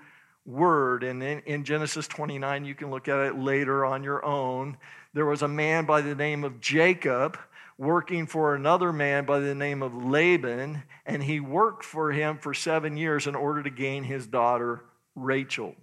word. 0.46 1.06
And 1.06 1.24
in, 1.24 1.39
in, 1.46 1.63
Genesis 1.63 2.10
29, 2.10 2.65
you 2.65 2.75
can 2.75 2.91
look 2.91 3.08
at 3.08 3.20
it 3.20 3.39
later 3.39 3.86
on 3.86 4.03
your 4.03 4.24
own. 4.25 4.77
There 5.13 5.25
was 5.25 5.44
a 5.44 5.48
man 5.48 5.86
by 5.86 6.01
the 6.01 6.13
name 6.13 6.44
of 6.44 6.60
Jacob 6.60 7.39
working 7.77 8.25
for 8.25 8.55
another 8.55 8.91
man 8.91 9.25
by 9.25 9.39
the 9.39 9.53
name 9.53 9.84
of 9.84 9.93
Laban, 9.93 10.84
and 11.05 11.24
he 11.24 11.39
worked 11.39 11.84
for 11.84 12.12
him 12.12 12.38
for 12.38 12.53
seven 12.53 12.98
years 12.98 13.27
in 13.27 13.36
order 13.36 13.62
to 13.63 13.69
gain 13.69 14.03
his 14.03 14.25
daughter 14.25 14.84
Rachel. 15.15 15.75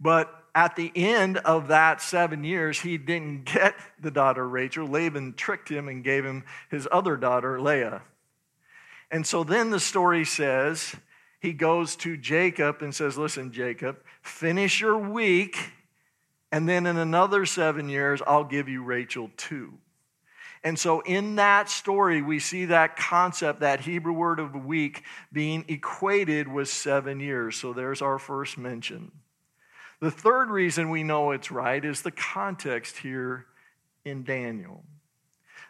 But 0.00 0.32
at 0.54 0.74
the 0.74 0.90
end 0.94 1.38
of 1.38 1.68
that 1.68 2.02
seven 2.02 2.42
years, 2.42 2.80
he 2.80 2.98
didn't 2.98 3.44
get 3.52 3.74
the 4.00 4.10
daughter 4.10 4.46
Rachel. 4.46 4.86
Laban 4.86 5.34
tricked 5.34 5.68
him 5.68 5.88
and 5.88 6.02
gave 6.02 6.24
him 6.24 6.44
his 6.70 6.88
other 6.90 7.16
daughter, 7.16 7.60
Leah. 7.60 8.02
And 9.10 9.24
so 9.26 9.44
then 9.44 9.70
the 9.70 9.78
story 9.78 10.24
says 10.24 10.96
he 11.40 11.52
goes 11.52 11.94
to 11.96 12.16
Jacob 12.16 12.82
and 12.82 12.92
says, 12.92 13.16
Listen, 13.16 13.52
Jacob, 13.52 13.98
finish 14.20 14.80
your 14.80 14.98
week, 14.98 15.56
and 16.50 16.68
then 16.68 16.86
in 16.86 16.96
another 16.96 17.46
seven 17.46 17.88
years, 17.88 18.20
I'll 18.26 18.44
give 18.44 18.68
you 18.68 18.82
Rachel 18.82 19.30
too. 19.36 19.74
And 20.64 20.78
so, 20.78 21.00
in 21.00 21.36
that 21.36 21.68
story, 21.70 22.22
we 22.22 22.38
see 22.38 22.66
that 22.66 22.96
concept, 22.96 23.60
that 23.60 23.80
Hebrew 23.80 24.12
word 24.12 24.40
of 24.40 24.64
week, 24.64 25.02
being 25.32 25.64
equated 25.68 26.48
with 26.48 26.68
seven 26.68 27.20
years. 27.20 27.56
So, 27.56 27.72
there's 27.72 28.02
our 28.02 28.18
first 28.18 28.58
mention. 28.58 29.12
The 30.00 30.10
third 30.10 30.50
reason 30.50 30.90
we 30.90 31.02
know 31.02 31.30
it's 31.30 31.50
right 31.50 31.84
is 31.84 32.02
the 32.02 32.10
context 32.10 32.98
here 32.98 33.46
in 34.04 34.24
Daniel. 34.24 34.84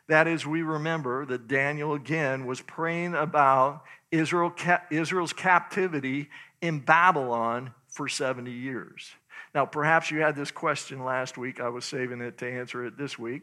That 0.08 0.28
is, 0.28 0.46
we 0.46 0.62
remember 0.62 1.26
that 1.26 1.48
Daniel 1.48 1.94
again 1.94 2.46
was 2.46 2.60
praying 2.60 3.14
about 3.14 3.82
Israel, 4.10 4.54
Israel's 4.90 5.32
captivity 5.32 6.28
in 6.60 6.78
Babylon 6.80 7.72
for 7.88 8.08
70 8.08 8.50
years. 8.50 9.10
Now, 9.54 9.64
perhaps 9.64 10.10
you 10.10 10.20
had 10.20 10.36
this 10.36 10.50
question 10.50 11.04
last 11.04 11.38
week. 11.38 11.60
I 11.60 11.68
was 11.68 11.84
saving 11.84 12.20
it 12.20 12.38
to 12.38 12.50
answer 12.50 12.84
it 12.84 12.98
this 12.98 13.18
week. 13.18 13.42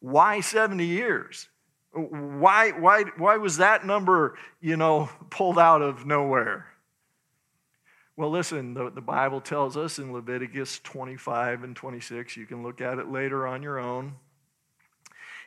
Why 0.00 0.40
70 0.40 0.84
years? 0.84 1.48
Why, 1.92 2.70
why, 2.70 3.04
why 3.16 3.36
was 3.38 3.56
that 3.56 3.84
number, 3.84 4.36
you 4.60 4.76
know, 4.76 5.08
pulled 5.30 5.58
out 5.58 5.82
of 5.82 6.06
nowhere? 6.06 6.66
Well, 8.16 8.30
listen, 8.30 8.74
the, 8.74 8.90
the 8.90 9.00
Bible 9.00 9.40
tells 9.40 9.76
us 9.76 9.98
in 9.98 10.12
Leviticus 10.12 10.80
25 10.80 11.62
and 11.62 11.76
26, 11.76 12.36
you 12.36 12.46
can 12.46 12.62
look 12.64 12.80
at 12.80 12.98
it 12.98 13.10
later 13.10 13.46
on 13.46 13.62
your 13.62 13.78
own. 13.78 14.16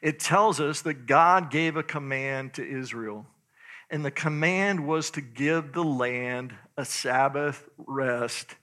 It 0.01 0.19
tells 0.19 0.59
us 0.59 0.81
that 0.81 1.05
God 1.05 1.51
gave 1.51 1.75
a 1.75 1.83
command 1.83 2.53
to 2.53 2.67
Israel, 2.67 3.27
and 3.89 4.05
the 4.05 4.11
command 4.11 4.87
was 4.87 5.11
to 5.11 5.21
give 5.21 5.73
the 5.73 5.83
land 5.83 6.55
a 6.77 6.85
Sabbath 6.85 7.67
rest 7.77 8.55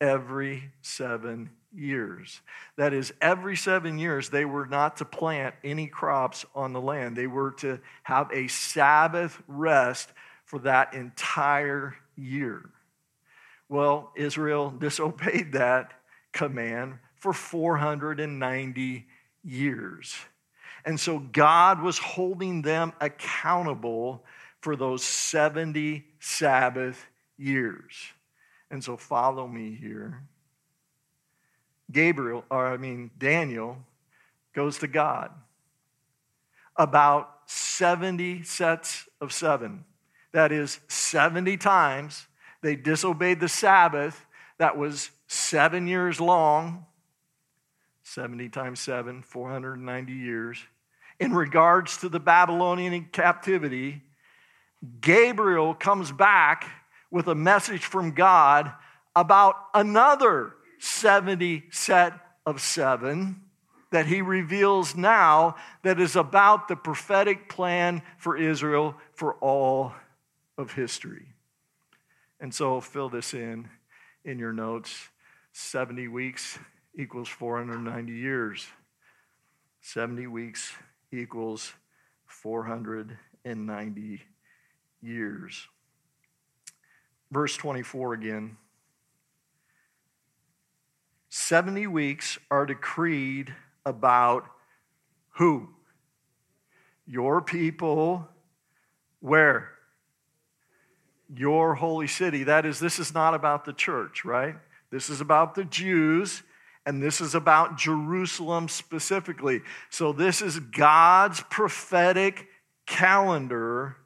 every 0.00 0.70
seven 0.80 1.50
years. 1.74 2.40
That 2.76 2.92
is, 2.92 3.12
every 3.20 3.56
seven 3.56 3.98
years, 3.98 4.28
they 4.28 4.44
were 4.44 4.66
not 4.66 4.96
to 4.98 5.04
plant 5.04 5.54
any 5.64 5.86
crops 5.86 6.44
on 6.54 6.72
the 6.72 6.80
land. 6.80 7.16
They 7.16 7.26
were 7.26 7.52
to 7.58 7.80
have 8.02 8.30
a 8.32 8.48
Sabbath 8.48 9.40
rest 9.46 10.10
for 10.44 10.58
that 10.60 10.94
entire 10.94 11.94
year. 12.16 12.70
Well, 13.68 14.12
Israel 14.16 14.70
disobeyed 14.78 15.52
that 15.52 15.92
command 16.32 16.98
for 17.16 17.32
490 17.32 19.06
years. 19.44 20.16
And 20.84 20.98
so 20.98 21.18
God 21.18 21.82
was 21.82 21.98
holding 21.98 22.62
them 22.62 22.92
accountable 23.00 24.24
for 24.60 24.76
those 24.76 25.04
70 25.04 26.04
Sabbath 26.18 27.06
years. 27.36 27.94
And 28.70 28.82
so 28.82 28.96
follow 28.96 29.46
me 29.46 29.74
here. 29.74 30.22
Gabriel, 31.90 32.44
or 32.50 32.66
I 32.66 32.76
mean, 32.76 33.10
Daniel, 33.18 33.78
goes 34.54 34.78
to 34.78 34.88
God 34.88 35.30
about 36.76 37.30
70 37.46 38.42
sets 38.42 39.08
of 39.20 39.32
seven. 39.32 39.84
That 40.32 40.52
is, 40.52 40.80
70 40.88 41.56
times 41.56 42.26
they 42.62 42.76
disobeyed 42.76 43.40
the 43.40 43.48
Sabbath 43.48 44.26
that 44.58 44.76
was 44.76 45.10
seven 45.26 45.86
years 45.86 46.20
long. 46.20 46.86
70 48.02 48.48
times 48.48 48.80
7, 48.80 49.22
490 49.22 50.12
years. 50.12 50.58
In 51.18 51.32
regards 51.32 51.98
to 51.98 52.08
the 52.08 52.20
Babylonian 52.20 53.08
captivity, 53.12 54.02
Gabriel 55.00 55.74
comes 55.74 56.10
back 56.10 56.68
with 57.10 57.28
a 57.28 57.34
message 57.34 57.84
from 57.84 58.12
God 58.12 58.72
about 59.14 59.56
another 59.74 60.54
70 60.80 61.64
set 61.70 62.14
of 62.44 62.60
seven. 62.60 63.42
that 63.92 64.06
he 64.06 64.22
reveals 64.22 64.94
now 64.94 65.56
that 65.82 65.98
is 65.98 66.14
about 66.14 66.68
the 66.68 66.76
prophetic 66.76 67.48
plan 67.48 68.02
for 68.18 68.36
Israel 68.36 68.94
for 69.14 69.34
all 69.40 69.92
of 70.56 70.72
history. 70.74 71.26
And 72.38 72.54
so 72.54 72.80
fill 72.80 73.08
this 73.08 73.34
in 73.34 73.68
in 74.24 74.38
your 74.38 74.52
notes 74.52 75.08
70 75.52 76.06
weeks 76.08 76.58
equals 76.96 77.28
490 77.28 78.12
years. 78.12 78.66
70 79.80 80.26
weeks 80.26 80.72
equals 81.12 81.72
490 82.26 84.22
years. 85.02 85.66
Verse 87.30 87.56
24 87.56 88.14
again. 88.14 88.56
70 91.30 91.86
weeks 91.86 92.38
are 92.50 92.66
decreed 92.66 93.54
about 93.86 94.44
who? 95.34 95.68
Your 97.06 97.40
people. 97.40 98.28
Where? 99.20 99.70
Your 101.32 101.76
holy 101.76 102.08
city. 102.08 102.44
That 102.44 102.66
is, 102.66 102.80
this 102.80 102.98
is 102.98 103.14
not 103.14 103.34
about 103.34 103.64
the 103.64 103.72
church, 103.72 104.24
right? 104.24 104.56
This 104.90 105.08
is 105.08 105.20
about 105.20 105.54
the 105.54 105.64
Jews, 105.64 106.42
and 106.84 107.00
this 107.00 107.20
is 107.20 107.36
about 107.36 107.78
Jerusalem 107.78 108.68
specifically. 108.68 109.62
So, 109.88 110.12
this 110.12 110.42
is 110.42 110.58
God's 110.58 111.42
prophetic 111.48 112.48
calendar 112.86 113.96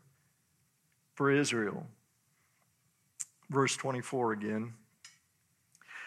for 1.14 1.30
Israel. 1.30 1.86
Verse 3.48 3.76
24 3.76 4.32
again. 4.32 4.74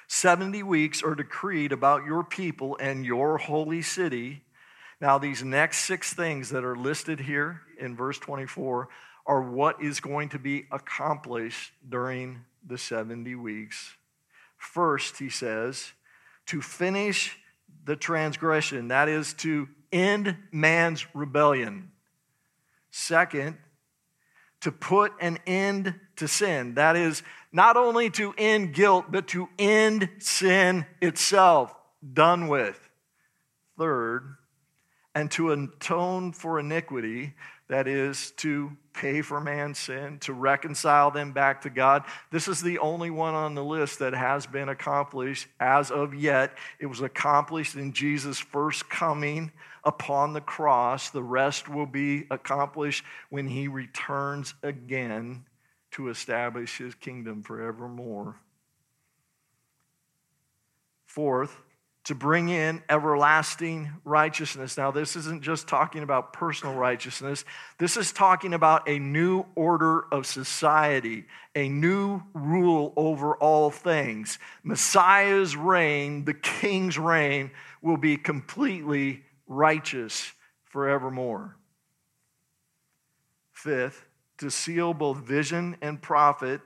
70 0.08 0.64
weeks 0.64 1.04
are 1.04 1.16
decreed 1.16 1.72
about 1.72 2.06
your 2.06 2.24
people 2.24 2.78
and 2.80 3.06
your 3.06 3.38
holy 3.38 3.82
city. 3.82 4.44
Now, 5.02 5.18
these 5.18 5.44
next 5.44 5.80
six 5.80 6.14
things 6.14 6.50
that 6.50 6.64
are 6.64 6.76
listed 6.76 7.20
here 7.20 7.62
in 7.80 7.96
verse 7.96 8.18
24 8.18 8.88
are 9.26 9.42
what 9.42 9.84
is 9.84 10.00
going 10.00 10.30
to 10.30 10.40
be 10.40 10.66
accomplished 10.72 11.74
during 11.88 12.46
the 12.66 12.78
70 12.78 13.36
weeks. 13.36 13.96
First, 14.58 15.20
he 15.20 15.30
says, 15.30 15.92
to 16.48 16.62
finish 16.62 17.38
the 17.84 17.98
transgression, 17.98 18.88
that 18.88 19.10
is, 19.10 19.34
to 19.36 19.68
end 19.92 20.38
man's 20.52 21.06
rebellion. 21.14 21.92
Second, 22.90 23.58
to 24.62 24.72
put 24.72 25.12
an 25.20 25.38
end 25.46 25.94
to 26.16 26.28
sin. 26.28 26.76
That 26.76 26.96
is, 26.96 27.22
not 27.58 27.76
only 27.76 28.12
to 28.12 28.36
end 28.38 28.72
guilt, 28.72 29.06
but 29.10 29.28
to 29.30 29.50
end 29.58 30.08
sin 30.20 30.86
itself. 31.02 31.74
Done 32.14 32.50
with. 32.50 32.80
Third, 33.80 34.36
and 35.16 35.32
to 35.32 35.52
atone 35.52 36.34
for 36.34 36.60
iniquity, 36.60 37.34
that 37.68 37.88
is, 37.88 38.30
to 38.38 38.78
pay 38.94 39.24
for 39.24 39.42
man's 39.42 39.80
sin, 39.80 40.20
to 40.20 40.34
reconcile 40.34 41.10
them 41.10 41.32
back 41.32 41.62
to 41.62 41.72
God. 41.72 42.04
This 42.32 42.48
is 42.48 42.62
the 42.62 42.78
only 42.78 43.10
one 43.10 43.34
on 43.34 43.56
the 43.56 43.64
list 43.64 43.98
that 44.00 44.14
has 44.14 44.46
been 44.46 44.70
accomplished 44.70 45.48
as 45.60 45.90
of 45.90 46.14
yet. 46.14 46.56
It 46.80 46.86
was 46.86 47.02
accomplished 47.02 47.74
in 47.74 47.92
Jesus' 47.92 48.38
first 48.38 48.88
coming 48.88 49.52
upon 49.84 50.34
the 50.34 50.42
cross. 50.42 51.10
The 51.10 51.24
rest 51.24 51.68
will 51.68 51.88
be 51.88 52.28
accomplished 52.30 53.04
when 53.32 53.48
he 53.48 53.68
returns 53.68 54.54
again 54.62 55.44
to 55.98 56.10
establish 56.10 56.78
his 56.78 56.94
kingdom 56.94 57.42
forevermore. 57.42 58.36
Fourth, 61.08 61.58
to 62.04 62.14
bring 62.14 62.50
in 62.50 62.84
everlasting 62.88 63.90
righteousness. 64.06 64.78
Now, 64.78 64.92
this 64.92 65.16
isn't 65.16 65.42
just 65.42 65.68
talking 65.68 66.04
about 66.04 66.34
personal 66.34 66.76
righteousness, 66.76 67.44
this 67.80 67.98
is 67.98 68.12
talking 68.12 68.54
about 68.54 68.88
a 68.88 69.00
new 69.00 69.44
order 69.56 70.06
of 70.12 70.28
society, 70.28 71.26
a 71.56 71.68
new 71.68 72.22
rule 72.36 72.94
over 72.96 73.36
all 73.36 73.72
things. 73.72 74.38
Messiah's 74.64 75.58
reign, 75.58 76.26
the 76.26 76.36
king's 76.36 77.00
reign, 77.00 77.50
will 77.82 77.98
be 77.98 78.18
completely 78.18 79.24
righteous 79.48 80.32
forevermore. 80.66 81.58
Fifth, 83.52 84.07
to 84.38 84.50
seal 84.50 84.94
both 84.94 85.18
vision 85.18 85.78
and 85.82 86.02
prophet 86.02 86.62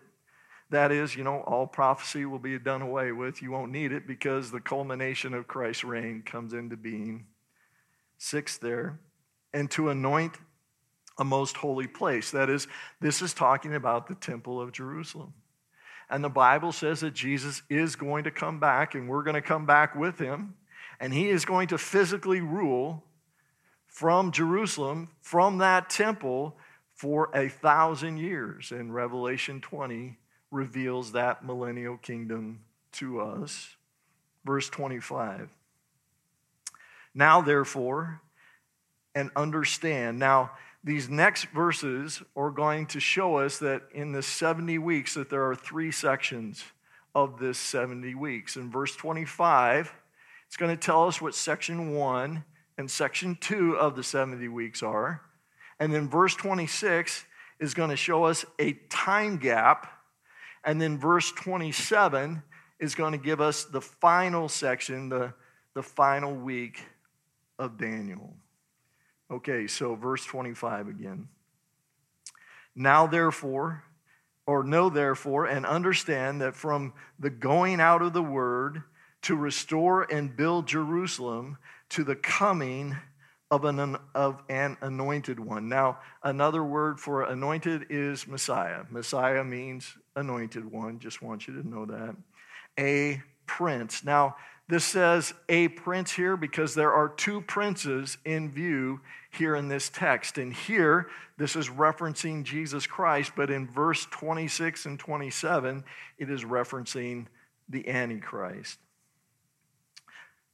that 0.72 0.94
is, 0.94 1.18
you 1.18 1.26
know, 1.26 1.42
all 1.42 1.68
prophecy 1.68 2.26
will 2.26 2.40
be 2.40 2.58
done 2.58 2.82
away 2.82 3.12
with. 3.12 3.42
You 3.42 3.52
won't 3.52 3.74
need 3.74 3.92
it 3.92 4.08
because 4.08 4.52
the 4.52 4.62
culmination 4.62 5.34
of 5.34 5.46
Christ's 5.46 5.84
reign 5.84 6.24
comes 6.26 6.54
into 6.54 6.78
being. 6.78 7.26
Six 8.18 8.58
there. 8.58 8.98
And 9.54 9.70
to 9.72 9.90
anoint 9.90 10.38
a 11.18 11.26
most 11.26 11.58
holy 11.58 11.88
place. 11.88 12.32
That 12.32 12.50
is, 12.50 12.68
this 13.02 13.22
is 13.22 13.34
talking 13.34 13.76
about 13.76 14.08
the 14.08 14.16
temple 14.16 14.62
of 14.62 14.72
Jerusalem. 14.72 15.34
And 16.10 16.24
the 16.24 16.30
Bible 16.30 16.72
says 16.72 17.02
that 17.02 17.14
Jesus 17.14 17.62
is 17.70 17.98
going 17.98 18.24
to 18.24 18.32
come 18.32 18.62
back, 18.62 18.96
and 18.96 19.10
we're 19.10 19.24
going 19.24 19.36
to 19.36 19.42
come 19.42 19.66
back 19.66 19.94
with 19.94 20.20
him. 20.20 20.56
And 21.02 21.14
he 21.14 21.28
is 21.28 21.44
going 21.44 21.68
to 21.68 21.78
physically 21.78 22.40
rule 22.40 23.04
from 23.88 24.32
Jerusalem, 24.32 25.10
from 25.22 25.58
that 25.58 25.90
temple, 25.90 26.56
for 27.02 27.32
a 27.34 27.50
thousand 27.50 28.18
years. 28.18 28.72
In 28.72 28.92
Revelation 28.92 29.60
20, 29.60 30.20
reveals 30.52 31.14
that 31.14 31.44
millennial 31.44 31.98
kingdom 31.98 32.60
to 32.92 33.22
us. 33.22 33.76
Verse 34.46 34.70
25. 34.70 35.50
Now, 37.16 37.42
therefore, 37.42 38.22
and 39.16 39.32
understand. 39.36 40.20
Now, 40.20 40.52
these 40.84 41.10
next 41.10 41.46
verses 41.46 42.22
are 42.36 42.52
going 42.52 42.86
to 42.88 43.00
show 43.00 43.38
us 43.38 43.58
that 43.58 43.82
in 43.96 44.12
the 44.12 44.22
70 44.22 44.78
weeks 44.78 45.16
that 45.16 45.32
there 45.32 45.50
are 45.50 45.56
three 45.56 45.92
sections 45.92 46.64
of 47.16 47.40
this 47.40 47.58
70 47.58 48.14
weeks. 48.14 48.58
In 48.58 48.70
verse 48.70 48.96
25, 48.96 49.92
it's 50.46 50.56
going 50.56 50.70
to 50.70 50.80
tell 50.80 51.08
us 51.08 51.20
what 51.20 51.34
section 51.34 51.96
1 51.96 52.44
and 52.78 52.92
section 52.92 53.40
2 53.42 53.76
of 53.76 53.96
the 53.96 54.04
70 54.04 54.48
weeks 54.50 54.84
are. 54.84 55.24
And 55.82 55.92
then 55.92 56.08
verse 56.08 56.36
26 56.36 57.26
is 57.60 57.74
going 57.74 57.90
to 57.90 57.98
show 57.98 58.24
us 58.24 58.46
a 58.60 58.74
time 58.88 59.38
gap 59.38 59.92
and 60.64 60.80
then 60.80 61.00
verse 61.00 61.32
27 61.32 62.44
is 62.80 62.94
going 62.96 63.14
to 63.14 63.18
give 63.18 63.42
us 63.42 63.66
the 63.66 63.82
final 63.82 64.48
section, 64.48 65.10
the, 65.10 65.34
the 65.74 65.82
final 65.82 66.36
week 66.36 66.84
of 67.58 67.78
Daniel. 67.78 68.36
Okay, 69.32 69.66
so 69.66 69.96
verse 69.96 70.24
25 70.26 70.88
again. 70.88 71.28
Now, 72.76 73.08
therefore, 73.08 73.84
or 74.46 74.64
know 74.64 74.90
therefore, 74.90 75.46
and 75.46 75.66
understand 75.66 76.42
that 76.42 76.56
from 76.56 76.94
the 77.20 77.32
going 77.32 77.82
out 77.82 78.04
of 78.04 78.14
the 78.14 78.22
word 78.22 78.84
to 79.24 79.36
restore 79.36 80.04
and 80.04 80.36
build 80.36 80.68
Jerusalem 80.68 81.58
to 81.90 82.04
the 82.04 82.16
coming 82.16 82.98
of 83.52 83.66
an, 83.66 83.98
of 84.16 84.42
an 84.48 84.78
anointed 84.80 85.38
one. 85.38 85.68
Now, 85.68 86.00
another 86.24 86.64
word 86.64 87.02
for 87.02 87.24
anointed 87.24 87.88
is 87.90 88.26
Messiah. 88.26 88.86
Messiah 88.90 89.44
means 89.44 89.94
anointed 90.16 90.72
one, 90.72 91.00
just 91.00 91.22
want 91.22 91.48
you 91.48 91.62
to 91.62 91.68
know 91.68 91.86
that. 91.86 92.16
A 92.80 93.22
prince. 93.46 94.06
Now, 94.06 94.38
this 94.70 94.86
says 94.86 95.34
a 95.50 95.68
prince 95.68 96.14
here 96.14 96.38
because 96.38 96.74
there 96.74 96.94
are 96.94 97.10
two 97.10 97.42
princes 97.42 98.18
in 98.24 98.50
view 98.50 99.02
here 99.32 99.54
in 99.58 99.68
this 99.68 99.90
text. 99.90 100.38
And 100.38 100.54
here, 100.54 101.08
this 101.38 101.58
is 101.58 101.68
referencing 101.68 102.46
Jesus 102.46 102.88
Christ, 102.88 103.34
but 103.36 103.50
in 103.50 103.68
verse 103.68 104.08
26 104.12 104.86
and 104.86 104.98
27, 104.98 105.84
it 106.18 106.30
is 106.30 106.46
referencing 106.46 107.26
the 107.68 107.90
Antichrist. 107.90 108.80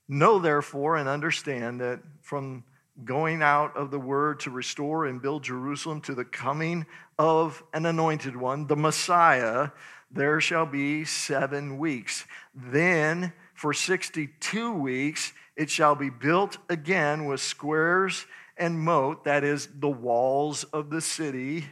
Know, 0.08 0.40
therefore, 0.40 0.96
and 0.98 1.08
understand 1.08 1.82
that 1.82 2.00
from 2.22 2.64
going 3.04 3.42
out 3.42 3.76
of 3.78 3.92
the 3.92 4.00
word 4.00 4.40
to 4.42 4.50
restore 4.50 5.06
and 5.06 5.22
build 5.22 5.44
Jerusalem 5.44 6.02
to 6.02 6.16
the 6.16 6.26
coming 6.26 6.86
of 7.20 7.64
an 7.74 7.86
anointed 7.86 8.36
one, 8.36 8.68
the 8.68 8.76
Messiah, 8.76 9.70
there 10.12 10.42
shall 10.42 10.66
be 10.66 11.06
seven 11.06 11.78
weeks. 11.78 12.26
Then 12.56 13.34
for 13.54 13.74
62 13.74 14.74
weeks 14.74 15.34
it 15.56 15.70
shall 15.70 15.96
be 15.96 16.10
built 16.10 16.58
again 16.70 17.26
with 17.26 17.42
squares 17.42 18.26
and 18.58 18.80
moat, 18.80 19.26
that 19.26 19.44
is, 19.44 19.68
the 19.80 19.90
walls 19.90 20.64
of 20.66 20.90
the 20.90 21.02
city, 21.02 21.66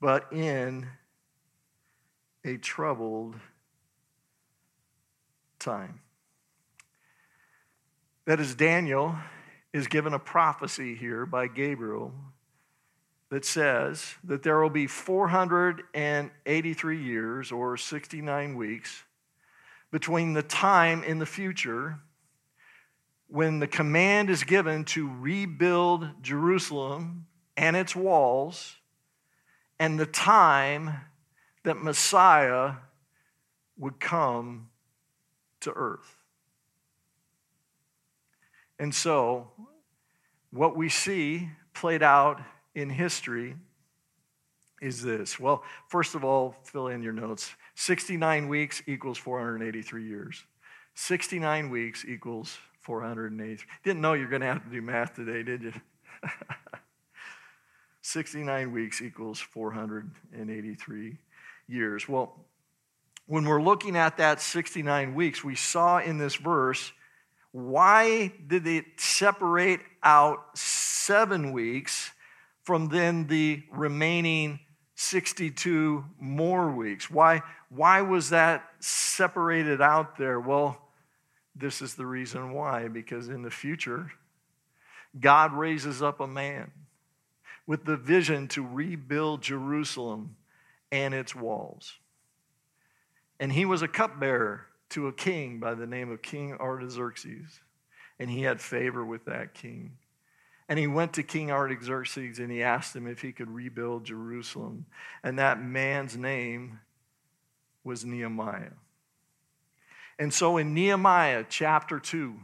but 0.00 0.32
in 0.32 0.86
a 2.44 2.56
troubled 2.56 3.34
time. 5.58 6.00
That 8.24 8.40
is 8.40 8.54
Daniel 8.54 9.16
is 9.76 9.88
given 9.88 10.14
a 10.14 10.18
prophecy 10.18 10.94
here 10.94 11.26
by 11.26 11.46
Gabriel 11.46 12.14
that 13.28 13.44
says 13.44 14.14
that 14.24 14.42
there 14.42 14.58
will 14.60 14.70
be 14.70 14.86
483 14.86 17.02
years 17.02 17.52
or 17.52 17.76
69 17.76 18.56
weeks 18.56 19.04
between 19.90 20.32
the 20.32 20.42
time 20.42 21.04
in 21.04 21.18
the 21.18 21.26
future 21.26 22.00
when 23.28 23.58
the 23.58 23.66
command 23.66 24.30
is 24.30 24.44
given 24.44 24.84
to 24.84 25.10
rebuild 25.20 26.08
Jerusalem 26.22 27.26
and 27.56 27.76
its 27.76 27.96
walls, 27.96 28.76
and 29.78 29.98
the 29.98 30.06
time 30.06 31.00
that 31.64 31.82
Messiah 31.82 32.74
would 33.78 34.00
come 34.00 34.68
to 35.60 35.70
earth. 35.72 36.15
And 38.78 38.94
so, 38.94 39.48
what 40.50 40.76
we 40.76 40.88
see 40.88 41.48
played 41.74 42.02
out 42.02 42.40
in 42.74 42.90
history 42.90 43.56
is 44.80 45.02
this. 45.02 45.40
Well, 45.40 45.62
first 45.88 46.14
of 46.14 46.24
all, 46.24 46.54
fill 46.64 46.88
in 46.88 47.02
your 47.02 47.12
notes 47.12 47.54
69 47.74 48.48
weeks 48.48 48.82
equals 48.86 49.18
483 49.18 50.06
years. 50.06 50.44
69 50.94 51.70
weeks 51.70 52.04
equals 52.06 52.58
483. 52.80 53.66
Didn't 53.84 54.00
know 54.00 54.14
you're 54.14 54.28
going 54.28 54.40
to 54.40 54.46
have 54.46 54.64
to 54.64 54.70
do 54.70 54.80
math 54.80 55.14
today, 55.14 55.42
did 55.42 55.62
you? 55.62 55.72
69 58.02 58.72
weeks 58.72 59.02
equals 59.02 59.40
483 59.40 61.18
years. 61.68 62.08
Well, 62.08 62.44
when 63.26 63.44
we're 63.44 63.62
looking 63.62 63.96
at 63.96 64.18
that 64.18 64.40
69 64.40 65.14
weeks, 65.14 65.42
we 65.42 65.56
saw 65.56 65.98
in 65.98 66.18
this 66.18 66.36
verse 66.36 66.92
why 67.56 68.30
did 68.46 68.66
it 68.66 68.84
separate 68.98 69.80
out 70.02 70.58
seven 70.58 71.52
weeks 71.52 72.10
from 72.64 72.90
then 72.90 73.28
the 73.28 73.62
remaining 73.72 74.60
62 74.94 76.04
more 76.20 76.70
weeks? 76.70 77.10
Why, 77.10 77.40
why 77.70 78.02
was 78.02 78.28
that 78.28 78.68
separated 78.80 79.80
out 79.80 80.18
there? 80.18 80.38
Well, 80.38 80.78
this 81.54 81.80
is 81.80 81.94
the 81.94 82.04
reason 82.04 82.52
why, 82.52 82.88
because 82.88 83.28
in 83.28 83.40
the 83.40 83.50
future, 83.50 84.12
God 85.18 85.54
raises 85.54 86.02
up 86.02 86.20
a 86.20 86.26
man 86.26 86.70
with 87.66 87.86
the 87.86 87.96
vision 87.96 88.48
to 88.48 88.62
rebuild 88.62 89.40
Jerusalem 89.40 90.36
and 90.92 91.14
its 91.14 91.34
walls. 91.34 91.94
And 93.40 93.50
he 93.50 93.64
was 93.64 93.80
a 93.80 93.88
cupbearer 93.88 94.66
to 94.90 95.08
a 95.08 95.12
king 95.12 95.58
by 95.58 95.74
the 95.74 95.86
name 95.86 96.10
of 96.10 96.22
King 96.22 96.54
Artaxerxes. 96.54 97.60
And 98.18 98.30
he 98.30 98.42
had 98.42 98.60
favor 98.60 99.04
with 99.04 99.24
that 99.26 99.54
king. 99.54 99.98
And 100.68 100.78
he 100.78 100.86
went 100.86 101.12
to 101.14 101.22
King 101.22 101.50
Artaxerxes 101.50 102.38
and 102.38 102.50
he 102.50 102.62
asked 102.62 102.96
him 102.96 103.06
if 103.06 103.20
he 103.20 103.32
could 103.32 103.50
rebuild 103.50 104.04
Jerusalem. 104.04 104.86
And 105.22 105.38
that 105.38 105.62
man's 105.62 106.16
name 106.16 106.80
was 107.84 108.04
Nehemiah. 108.04 108.72
And 110.18 110.32
so 110.32 110.56
in 110.56 110.74
Nehemiah 110.74 111.44
chapter 111.48 112.00
2, 112.00 112.34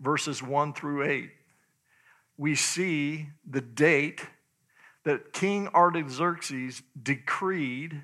verses 0.00 0.42
1 0.42 0.72
through 0.72 1.04
8, 1.04 1.30
we 2.38 2.54
see 2.54 3.28
the 3.48 3.60
date 3.60 4.24
that 5.04 5.32
King 5.32 5.68
Artaxerxes 5.68 6.82
decreed 7.00 8.02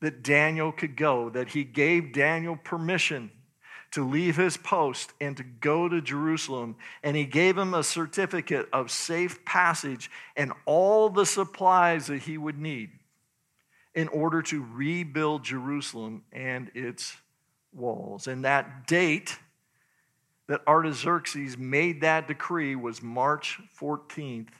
that 0.00 0.22
Daniel 0.22 0.72
could 0.72 0.96
go, 0.96 1.30
that 1.30 1.50
he 1.50 1.64
gave 1.64 2.12
Daniel 2.12 2.56
permission 2.56 3.30
to 3.92 4.06
leave 4.06 4.36
his 4.36 4.56
post 4.56 5.12
and 5.20 5.36
to 5.36 5.42
go 5.42 5.88
to 5.88 6.00
Jerusalem. 6.00 6.76
And 7.02 7.16
he 7.16 7.24
gave 7.24 7.56
him 7.56 7.72
a 7.72 7.82
certificate 7.82 8.68
of 8.72 8.90
safe 8.90 9.44
passage 9.44 10.10
and 10.36 10.52
all 10.66 11.08
the 11.08 11.24
supplies 11.24 12.08
that 12.08 12.22
he 12.22 12.36
would 12.36 12.58
need 12.58 12.90
in 13.94 14.08
order 14.08 14.42
to 14.42 14.66
rebuild 14.74 15.44
Jerusalem 15.44 16.24
and 16.30 16.70
its 16.74 17.16
walls. 17.72 18.26
And 18.26 18.44
that 18.44 18.86
date 18.86 19.38
that 20.48 20.60
Artaxerxes 20.66 21.56
made 21.56 22.02
that 22.02 22.28
decree 22.28 22.76
was 22.76 23.02
March 23.02 23.58
14th, 23.80 24.50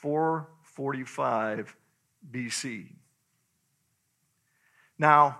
445 0.00 1.76
BC. 2.30 2.99
Now, 5.00 5.38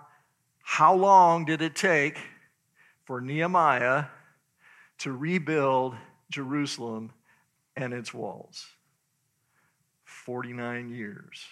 how 0.62 0.94
long 0.94 1.44
did 1.44 1.60
it 1.60 1.76
take 1.76 2.16
for 3.04 3.20
Nehemiah 3.20 4.06
to 5.00 5.12
rebuild 5.12 5.96
Jerusalem 6.30 7.12
and 7.76 7.92
its 7.92 8.14
walls? 8.14 8.66
49 10.04 10.88
years 10.88 11.44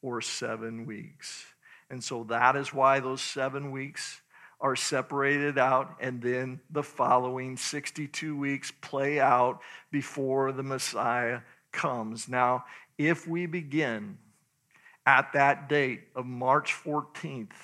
or 0.00 0.20
seven 0.20 0.86
weeks. 0.86 1.44
And 1.90 2.04
so 2.04 2.22
that 2.28 2.54
is 2.54 2.72
why 2.72 3.00
those 3.00 3.20
seven 3.20 3.72
weeks 3.72 4.20
are 4.60 4.76
separated 4.76 5.58
out, 5.58 5.96
and 6.00 6.22
then 6.22 6.60
the 6.70 6.84
following 6.84 7.56
62 7.56 8.36
weeks 8.36 8.72
play 8.80 9.18
out 9.18 9.58
before 9.90 10.52
the 10.52 10.62
Messiah 10.62 11.40
comes. 11.72 12.28
Now, 12.28 12.64
if 12.96 13.26
we 13.26 13.46
begin 13.46 14.18
at 15.08 15.32
that 15.32 15.70
date 15.70 16.02
of 16.14 16.26
March 16.26 16.74
14th, 16.84 17.54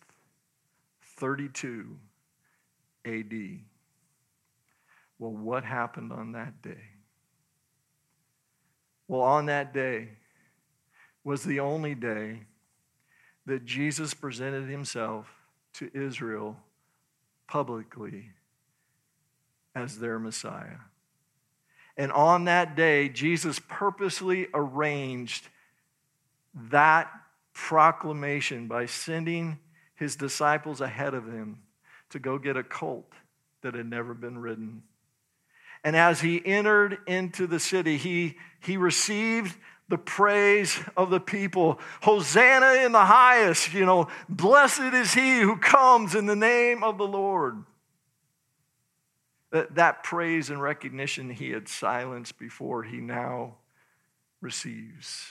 32 1.17 1.97
AD. 3.05 3.33
Well, 5.19 5.31
what 5.31 5.63
happened 5.63 6.11
on 6.11 6.31
that 6.33 6.61
day? 6.61 6.89
Well, 9.07 9.21
on 9.21 9.45
that 9.45 9.73
day 9.73 10.09
was 11.23 11.43
the 11.43 11.59
only 11.59 11.95
day 11.95 12.41
that 13.45 13.65
Jesus 13.65 14.13
presented 14.13 14.69
himself 14.69 15.27
to 15.73 15.89
Israel 15.93 16.57
publicly 17.47 18.31
as 19.75 19.99
their 19.99 20.19
Messiah. 20.19 20.77
And 21.97 22.11
on 22.11 22.45
that 22.45 22.75
day, 22.75 23.09
Jesus 23.09 23.59
purposely 23.67 24.47
arranged 24.53 25.47
that 26.71 27.11
proclamation 27.53 28.67
by 28.67 28.85
sending 28.87 29.59
his 29.95 30.15
disciples 30.15 30.81
ahead 30.81 31.13
of 31.13 31.25
him 31.31 31.59
to 32.09 32.19
go 32.19 32.37
get 32.37 32.57
a 32.57 32.63
colt 32.63 33.11
that 33.61 33.75
had 33.75 33.85
never 33.85 34.13
been 34.13 34.37
ridden. 34.37 34.83
And 35.83 35.95
as 35.95 36.21
he 36.21 36.43
entered 36.45 36.97
into 37.07 37.45
the 37.45 37.59
city, 37.59 37.97
he, 37.97 38.37
he 38.61 38.77
received 38.77 39.55
the 39.89 39.97
praise 39.97 40.79
of 40.95 41.09
the 41.09 41.19
people. 41.19 41.79
Hosanna 42.01 42.85
in 42.85 42.91
the 42.93 43.05
highest, 43.05 43.73
you 43.73 43.85
know, 43.85 44.07
blessed 44.29 44.93
is 44.93 45.13
he 45.13 45.41
who 45.41 45.57
comes 45.57 46.15
in 46.15 46.25
the 46.25 46.35
name 46.35 46.83
of 46.83 46.97
the 46.97 47.07
Lord. 47.07 47.63
That, 49.53 49.75
that 49.75 50.03
praise 50.03 50.49
and 50.49 50.59
recognition 50.59 51.29
he 51.29 51.51
had 51.51 51.67
silenced 51.67 52.39
before, 52.39 52.81
he 52.81 52.97
now 52.97 53.57
receives. 54.41 55.27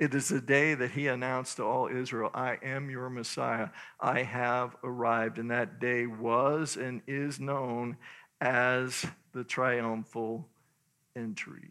It 0.00 0.12
is 0.12 0.28
the 0.28 0.40
day 0.40 0.74
that 0.74 0.90
he 0.90 1.06
announced 1.06 1.56
to 1.56 1.64
all 1.64 1.86
Israel, 1.86 2.30
I 2.34 2.58
am 2.62 2.90
your 2.90 3.08
Messiah. 3.08 3.68
I 4.00 4.22
have 4.22 4.76
arrived. 4.82 5.38
And 5.38 5.52
that 5.52 5.78
day 5.78 6.06
was 6.06 6.76
and 6.76 7.00
is 7.06 7.38
known 7.38 7.96
as 8.40 9.06
the 9.32 9.44
triumphal 9.44 10.48
entry. 11.14 11.70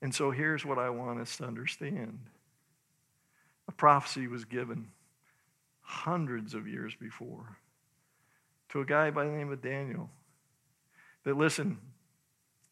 And 0.00 0.12
so 0.12 0.30
here's 0.30 0.64
what 0.64 0.78
I 0.78 0.88
want 0.88 1.20
us 1.20 1.36
to 1.36 1.44
understand 1.44 2.18
a 3.68 3.72
prophecy 3.72 4.26
was 4.26 4.46
given 4.46 4.88
hundreds 5.82 6.54
of 6.54 6.66
years 6.66 6.94
before 6.98 7.58
to 8.72 8.80
a 8.80 8.84
guy 8.86 9.10
by 9.10 9.24
the 9.24 9.30
name 9.30 9.52
of 9.52 9.60
Daniel 9.60 10.10
that, 11.24 11.36
listen, 11.36 11.78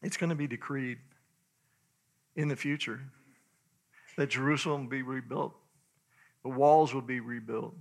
it's 0.02 0.16
going 0.16 0.30
to 0.30 0.36
be 0.36 0.46
decreed 0.46 0.98
in 2.34 2.48
the 2.48 2.56
future 2.56 3.00
that 4.16 4.30
Jerusalem 4.30 4.84
will 4.84 4.90
be 4.90 5.02
rebuilt, 5.02 5.54
the 6.42 6.48
walls 6.48 6.94
will 6.94 7.02
be 7.02 7.20
rebuilt. 7.20 7.74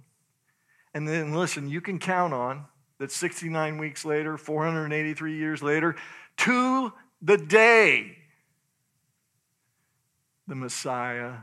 And 0.94 1.08
then, 1.08 1.34
listen, 1.34 1.70
you 1.70 1.82
can 1.82 1.98
count 1.98 2.34
on 2.34 2.66
that 2.98 3.12
69 3.12 3.78
weeks 3.78 4.04
later, 4.04 4.38
483 4.38 5.38
years 5.38 5.64
later, 5.64 5.96
to 6.38 6.92
the 7.22 7.38
day 7.38 8.18
the 10.48 10.56
Messiah 10.56 11.36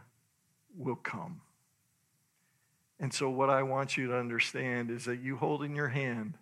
will 0.76 0.96
come. 0.96 1.40
And 3.00 3.12
so, 3.12 3.30
what 3.30 3.48
I 3.50 3.62
want 3.62 3.96
you 3.96 4.08
to 4.08 4.16
understand 4.16 4.90
is 4.90 5.04
that 5.04 5.20
you 5.20 5.36
hold 5.36 5.62
in 5.62 5.74
your 5.74 5.88
hand 5.88 6.34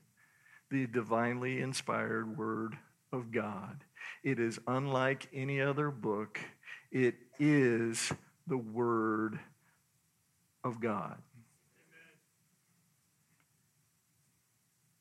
the 0.75 0.87
divinely 0.89 1.61
inspired 1.61 2.37
Word 2.37 2.77
of 3.13 3.31
God. 3.31 3.85
It 4.25 4.41
is 4.41 4.59
unlike 4.67 5.29
any 5.33 5.61
other 5.61 5.93
book, 5.93 6.41
it 6.91 7.15
is 7.39 8.13
the 8.49 8.57
Word 8.57 9.39
of 10.65 10.81
God. 10.81 11.17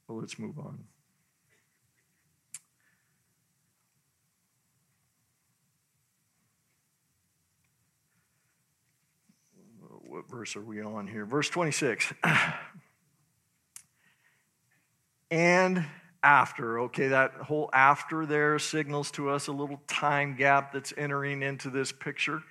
Well, 0.08 0.20
let's 0.20 0.38
move 0.38 0.60
on. 0.60 0.84
What 10.06 10.30
verse 10.30 10.56
are 10.56 10.62
we 10.62 10.84
on 10.84 11.08
here? 11.08 11.26
Verse 11.26 11.50
26. 11.50 12.14
and 15.34 15.84
after, 16.22 16.82
okay, 16.82 17.08
that 17.08 17.32
whole 17.34 17.68
after 17.74 18.24
there 18.28 18.60
signals 18.60 19.10
to 19.10 19.32
us 19.32 19.48
a 19.48 19.52
little 19.52 19.82
time 19.88 20.36
gap 20.36 20.72
that's 20.72 20.94
entering 20.96 21.42
into 21.42 21.72
this 21.72 21.92
picture. 21.92 22.44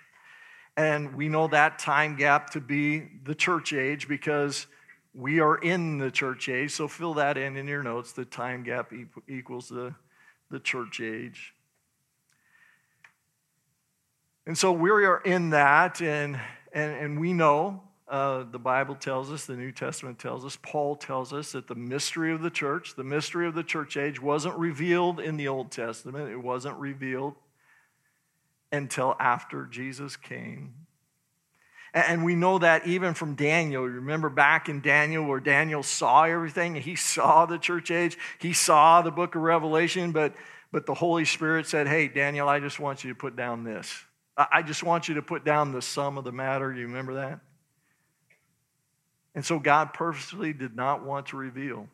And 0.76 1.14
we 1.14 1.28
know 1.28 1.46
that 1.46 1.78
time 1.78 2.16
gap 2.16 2.50
to 2.50 2.60
be 2.60 3.04
the 3.22 3.36
church 3.36 3.72
age 3.72 4.08
because 4.08 4.66
we 5.14 5.38
are 5.38 5.58
in 5.58 5.98
the 5.98 6.10
church 6.10 6.48
age, 6.48 6.72
so 6.72 6.88
fill 6.88 7.14
that 7.14 7.38
in 7.38 7.56
in 7.56 7.68
your 7.68 7.84
notes. 7.84 8.10
The 8.12 8.24
time 8.24 8.64
gap 8.64 8.92
equals 9.28 9.68
the, 9.68 9.94
the 10.50 10.58
church 10.58 11.00
age. 11.00 11.54
And 14.44 14.58
so 14.58 14.72
we 14.72 14.90
are 14.90 15.20
in 15.20 15.50
that, 15.50 16.02
and, 16.02 16.36
and, 16.72 16.92
and 16.96 17.20
we 17.20 17.32
know 17.32 17.84
uh, 18.08 18.44
the 18.50 18.58
Bible 18.58 18.94
tells 18.94 19.30
us, 19.30 19.46
the 19.46 19.56
New 19.56 19.72
Testament 19.72 20.18
tells 20.18 20.44
us, 20.44 20.58
Paul 20.60 20.96
tells 20.96 21.32
us 21.32 21.52
that 21.52 21.68
the 21.68 21.74
mystery 21.74 22.32
of 22.32 22.42
the 22.42 22.50
church, 22.50 22.94
the 22.96 23.04
mystery 23.04 23.46
of 23.46 23.54
the 23.54 23.62
church 23.62 23.96
age, 23.96 24.20
wasn't 24.20 24.58
revealed 24.58 25.20
in 25.20 25.36
the 25.36 25.48
Old 25.48 25.70
Testament. 25.70 26.30
It 26.30 26.36
wasn't 26.36 26.76
revealed 26.76 27.34
until 28.70 29.14
after 29.18 29.66
Jesus 29.66 30.16
came 30.16 30.74
and 31.94 32.24
we 32.24 32.34
know 32.34 32.58
that 32.58 32.86
even 32.86 33.14
from 33.14 33.34
Daniel. 33.34 33.82
Remember 33.82 34.30
back 34.30 34.68
in 34.68 34.80
Daniel 34.80 35.24
where 35.24 35.40
Daniel 35.40 35.82
saw 35.82 36.24
everything? 36.24 36.74
He 36.74 36.96
saw 36.96 37.46
the 37.46 37.58
church 37.58 37.90
age, 37.90 38.16
he 38.38 38.52
saw 38.52 39.02
the 39.02 39.10
book 39.10 39.34
of 39.34 39.42
Revelation, 39.42 40.12
but, 40.12 40.34
but 40.70 40.86
the 40.86 40.94
Holy 40.94 41.24
Spirit 41.24 41.66
said, 41.66 41.86
Hey, 41.86 42.08
Daniel, 42.08 42.48
I 42.48 42.60
just 42.60 42.80
want 42.80 43.04
you 43.04 43.10
to 43.10 43.18
put 43.18 43.36
down 43.36 43.64
this. 43.64 43.92
I 44.34 44.62
just 44.62 44.82
want 44.82 45.08
you 45.08 45.16
to 45.16 45.22
put 45.22 45.44
down 45.44 45.72
the 45.72 45.82
sum 45.82 46.16
of 46.16 46.24
the 46.24 46.32
matter. 46.32 46.72
You 46.72 46.86
remember 46.86 47.14
that? 47.14 47.40
And 49.34 49.44
so 49.44 49.58
God 49.58 49.94
purposely 49.94 50.52
did 50.52 50.76
not 50.76 51.04
want 51.04 51.26
to 51.26 51.36
reveal 51.36 51.88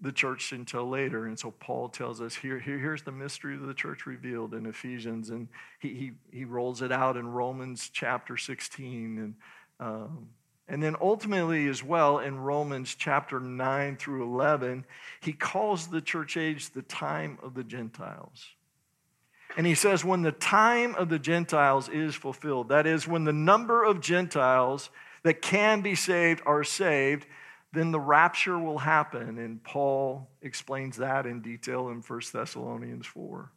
the 0.00 0.12
church 0.12 0.52
until 0.52 0.88
later. 0.88 1.26
And 1.26 1.38
so 1.38 1.50
Paul 1.50 1.88
tells 1.88 2.20
us 2.20 2.34
here, 2.34 2.58
here 2.58 2.78
here's 2.78 3.02
the 3.02 3.12
mystery 3.12 3.54
of 3.54 3.62
the 3.62 3.74
church 3.74 4.06
revealed 4.06 4.54
in 4.54 4.66
Ephesians. 4.66 5.30
And 5.30 5.48
he, 5.80 5.94
he, 5.94 6.12
he 6.38 6.44
rolls 6.44 6.82
it 6.82 6.92
out 6.92 7.16
in 7.16 7.26
Romans 7.28 7.90
chapter 7.92 8.36
16. 8.36 9.18
And, 9.18 9.34
um, 9.80 10.28
and 10.68 10.82
then 10.82 10.96
ultimately, 11.00 11.66
as 11.66 11.82
well, 11.82 12.18
in 12.18 12.38
Romans 12.38 12.94
chapter 12.94 13.40
9 13.40 13.96
through 13.96 14.22
11, 14.24 14.84
he 15.20 15.32
calls 15.32 15.88
the 15.88 16.00
church 16.00 16.36
age 16.36 16.70
the 16.70 16.82
time 16.82 17.38
of 17.42 17.54
the 17.54 17.64
Gentiles. 17.64 18.46
And 19.56 19.66
he 19.66 19.74
says, 19.74 20.04
when 20.04 20.22
the 20.22 20.30
time 20.30 20.94
of 20.94 21.08
the 21.08 21.18
Gentiles 21.18 21.88
is 21.88 22.14
fulfilled, 22.14 22.68
that 22.68 22.86
is, 22.86 23.08
when 23.08 23.24
the 23.24 23.32
number 23.32 23.82
of 23.82 24.00
Gentiles 24.00 24.90
that 25.28 25.42
can 25.42 25.82
be 25.82 25.94
saved 25.94 26.40
are 26.46 26.64
saved, 26.64 27.26
then 27.74 27.90
the 27.90 28.00
rapture 28.00 28.58
will 28.58 28.78
happen. 28.78 29.36
And 29.36 29.62
Paul 29.62 30.26
explains 30.40 30.96
that 30.96 31.26
in 31.26 31.42
detail 31.42 31.90
in 31.90 32.00
1 32.00 32.20
Thessalonians 32.32 33.04
4. 33.04 33.52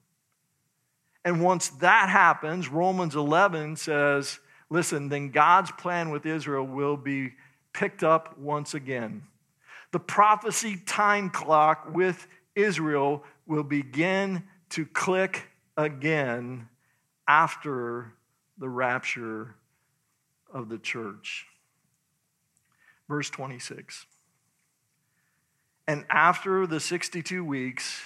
And 1.23 1.41
once 1.41 1.69
that 1.69 2.09
happens, 2.09 2.67
Romans 2.67 3.15
11 3.15 3.77
says, 3.77 4.41
listen, 4.69 5.07
then 5.07 5.29
God's 5.29 5.71
plan 5.71 6.09
with 6.09 6.25
Israel 6.25 6.65
will 6.65 6.97
be 6.97 7.35
picked 7.71 8.03
up 8.03 8.37
once 8.37 8.73
again. 8.73 9.23
The 9.93 9.99
prophecy 9.99 10.75
time 10.85 11.29
clock 11.29 11.87
with 11.93 12.27
Israel 12.53 13.23
will 13.47 13.63
begin 13.63 14.43
to 14.71 14.85
click 14.85 15.47
again 15.77 16.67
after 17.29 18.11
the 18.57 18.67
rapture 18.67 19.55
of 20.53 20.67
the 20.67 20.77
church. 20.77 21.47
Verse 23.11 23.29
26. 23.29 24.05
And 25.85 26.05
after 26.09 26.65
the 26.65 26.79
62 26.79 27.43
weeks, 27.43 28.03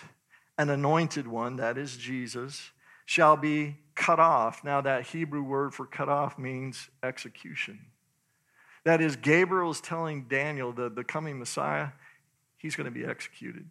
an 0.57 0.71
anointed 0.71 1.27
one, 1.27 1.57
that 1.57 1.77
is 1.77 1.95
Jesus, 1.95 2.71
shall 3.05 3.37
be 3.37 3.77
cut 3.93 4.19
off. 4.19 4.63
Now, 4.63 4.81
that 4.81 5.05
Hebrew 5.05 5.43
word 5.43 5.75
for 5.75 5.85
cut 5.85 6.09
off 6.09 6.39
means 6.39 6.89
execution. 7.03 7.81
That 8.83 8.99
is, 8.99 9.15
Gabriel 9.15 9.69
is 9.69 9.79
telling 9.79 10.23
Daniel, 10.23 10.73
the, 10.73 10.89
the 10.89 11.03
coming 11.03 11.37
Messiah, 11.37 11.89
he's 12.57 12.75
going 12.75 12.91
to 12.91 12.99
be 12.99 13.05
executed. 13.05 13.67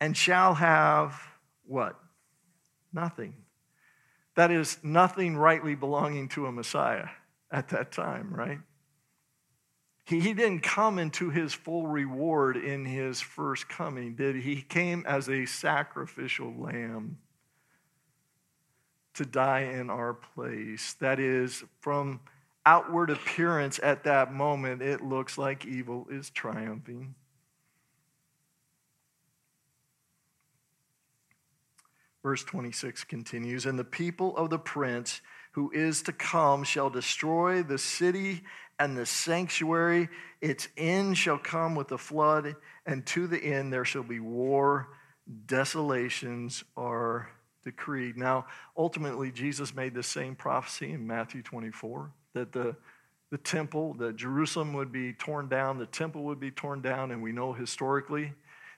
And 0.00 0.16
shall 0.16 0.54
have 0.54 1.22
what? 1.68 1.96
Nothing. 2.92 3.34
That 4.34 4.50
is, 4.50 4.78
nothing 4.82 5.36
rightly 5.36 5.76
belonging 5.76 6.30
to 6.30 6.46
a 6.46 6.52
Messiah 6.52 7.06
at 7.52 7.68
that 7.68 7.92
time, 7.92 8.32
right? 8.34 8.58
He, 10.04 10.18
he 10.20 10.32
didn't 10.32 10.62
come 10.62 10.98
into 10.98 11.30
his 11.30 11.54
full 11.54 11.86
reward 11.86 12.56
in 12.56 12.84
his 12.84 13.20
first 13.20 13.68
coming, 13.68 14.16
did 14.16 14.36
he? 14.36 14.56
He 14.56 14.62
came 14.62 15.04
as 15.06 15.28
a 15.28 15.46
sacrificial 15.46 16.52
lamb 16.58 17.18
to 19.14 19.24
die 19.24 19.60
in 19.60 19.90
our 19.90 20.14
place. 20.14 20.94
That 20.94 21.20
is, 21.20 21.62
from 21.80 22.20
outward 22.64 23.10
appearance 23.10 23.78
at 23.82 24.04
that 24.04 24.32
moment, 24.32 24.82
it 24.82 25.02
looks 25.02 25.38
like 25.38 25.66
evil 25.66 26.08
is 26.10 26.30
triumphing. 26.30 27.14
Verse 32.22 32.44
26 32.44 33.04
continues 33.04 33.66
And 33.66 33.78
the 33.78 33.84
people 33.84 34.36
of 34.36 34.50
the 34.50 34.58
prince 34.58 35.20
who 35.52 35.70
is 35.70 36.02
to 36.02 36.12
come 36.12 36.64
shall 36.64 36.90
destroy 36.90 37.62
the 37.62 37.78
city 37.78 38.42
and 38.78 38.96
the 38.96 39.06
sanctuary. 39.06 40.08
Its 40.40 40.68
end 40.76 41.16
shall 41.16 41.38
come 41.38 41.74
with 41.74 41.92
a 41.92 41.98
flood, 41.98 42.56
and 42.86 43.06
to 43.06 43.26
the 43.26 43.38
end 43.38 43.72
there 43.72 43.84
shall 43.84 44.02
be 44.02 44.20
war. 44.20 44.88
Desolations 45.46 46.64
are 46.76 47.28
decreed. 47.62 48.16
Now, 48.16 48.46
ultimately, 48.76 49.30
Jesus 49.30 49.74
made 49.74 49.94
the 49.94 50.02
same 50.02 50.34
prophecy 50.34 50.92
in 50.92 51.06
Matthew 51.06 51.42
24 51.42 52.10
that 52.34 52.52
the, 52.52 52.74
the 53.30 53.38
temple, 53.38 53.94
that 53.94 54.16
Jerusalem 54.16 54.72
would 54.72 54.90
be 54.90 55.12
torn 55.12 55.48
down, 55.48 55.78
the 55.78 55.86
temple 55.86 56.24
would 56.24 56.40
be 56.40 56.50
torn 56.50 56.80
down, 56.80 57.10
and 57.12 57.22
we 57.22 57.30
know 57.30 57.52
historically 57.52 58.32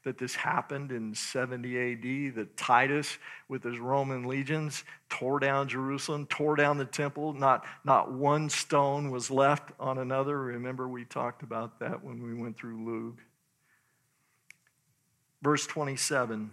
that 0.05 0.19
this 0.19 0.35
happened 0.35 0.93
in 0.93 1.15
70 1.15 1.93
AD, 1.93 2.35
that 2.37 2.57
Titus, 2.57 3.19
with 3.49 3.65
his 3.65 3.79
Roman 3.79 4.25
legions, 4.25 4.85
tore 5.09 5.41
down 5.41 5.69
Jerusalem, 5.69 6.27
tore 6.27 6.57
down 6.57 6.77
the 6.79 6.85
temple. 6.85 7.33
Not, 7.33 7.65
not 7.85 8.13
one 8.13 8.51
stone 8.51 9.11
was 9.11 9.31
left 9.31 9.71
on 9.81 9.99
another. 9.99 10.39
Remember, 10.39 10.87
we 10.87 11.05
talked 11.05 11.43
about 11.43 11.81
that 11.81 12.05
when 12.05 12.23
we 12.23 12.35
went 12.35 12.57
through 12.57 12.85
Luke. 12.85 13.19
Verse 15.43 15.67
27 15.67 16.51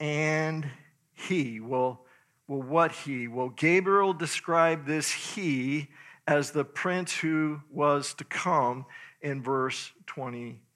And 0.00 0.70
he, 1.14 1.60
well, 1.60 2.00
well, 2.46 2.62
what 2.62 2.92
he? 2.92 3.28
Well, 3.28 3.50
Gabriel 3.50 4.14
described 4.14 4.86
this 4.86 5.10
he 5.10 5.88
as 6.26 6.50
the 6.50 6.64
prince 6.64 7.14
who 7.14 7.60
was 7.70 8.14
to 8.14 8.24
come 8.24 8.86
in 9.20 9.42
verse 9.42 9.92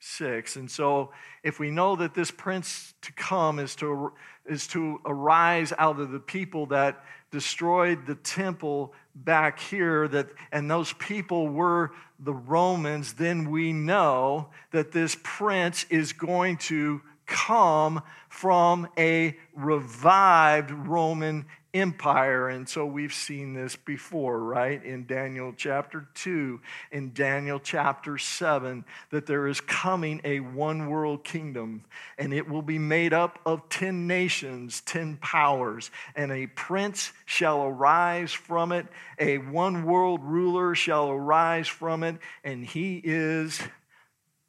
26. 0.02 0.56
And 0.56 0.70
so, 0.70 1.12
if 1.44 1.60
we 1.60 1.70
know 1.70 1.94
that 1.94 2.12
this 2.12 2.30
prince 2.30 2.92
to 3.02 3.12
come 3.12 3.60
is 3.60 3.76
to, 3.76 4.12
is 4.46 4.66
to 4.68 5.00
arise 5.06 5.72
out 5.78 6.00
of 6.00 6.10
the 6.10 6.18
people 6.18 6.66
that 6.66 7.04
destroyed 7.30 8.04
the 8.06 8.16
temple 8.16 8.92
back 9.14 9.60
here, 9.60 10.08
that, 10.08 10.28
and 10.50 10.68
those 10.68 10.92
people 10.94 11.48
were 11.48 11.92
the 12.18 12.32
Romans, 12.32 13.12
then 13.12 13.48
we 13.48 13.72
know 13.72 14.48
that 14.72 14.90
this 14.90 15.16
prince 15.22 15.86
is 15.88 16.12
going 16.12 16.56
to 16.56 17.00
come 17.26 18.02
from 18.28 18.88
a 18.98 19.37
revived 19.54 20.70
Roman 20.70 21.46
empire. 21.74 22.48
And 22.48 22.68
so 22.68 22.85
we've 22.85 23.14
seen 23.14 23.54
this 23.54 23.76
before, 23.76 24.38
right? 24.40 24.82
In 24.85 25.06
Daniel 25.06 25.54
chapter 25.56 26.08
2, 26.14 26.61
in 26.90 27.12
Daniel 27.12 27.58
chapter 27.58 28.18
7, 28.18 28.85
that 29.11 29.26
there 29.26 29.46
is 29.46 29.61
coming 29.61 30.20
a 30.24 30.40
one 30.40 30.88
world 30.88 31.24
kingdom, 31.24 31.85
and 32.18 32.35
it 32.35 32.48
will 32.48 32.62
be 32.62 32.78
made 32.78 33.12
up 33.12 33.38
of 33.46 33.68
10 33.68 34.06
nations, 34.06 34.82
10 34.82 35.16
powers, 35.16 35.90
and 36.14 36.30
a 36.30 36.46
prince 36.48 37.12
shall 37.24 37.62
arise 37.62 38.32
from 38.32 38.72
it, 38.72 38.87
a 39.18 39.38
one 39.38 39.85
world 39.85 40.20
ruler 40.22 40.74
shall 40.74 41.11
arise 41.11 41.68
from 41.68 42.02
it, 42.02 42.16
and 42.44 42.64
he 42.64 43.00
is 43.02 43.61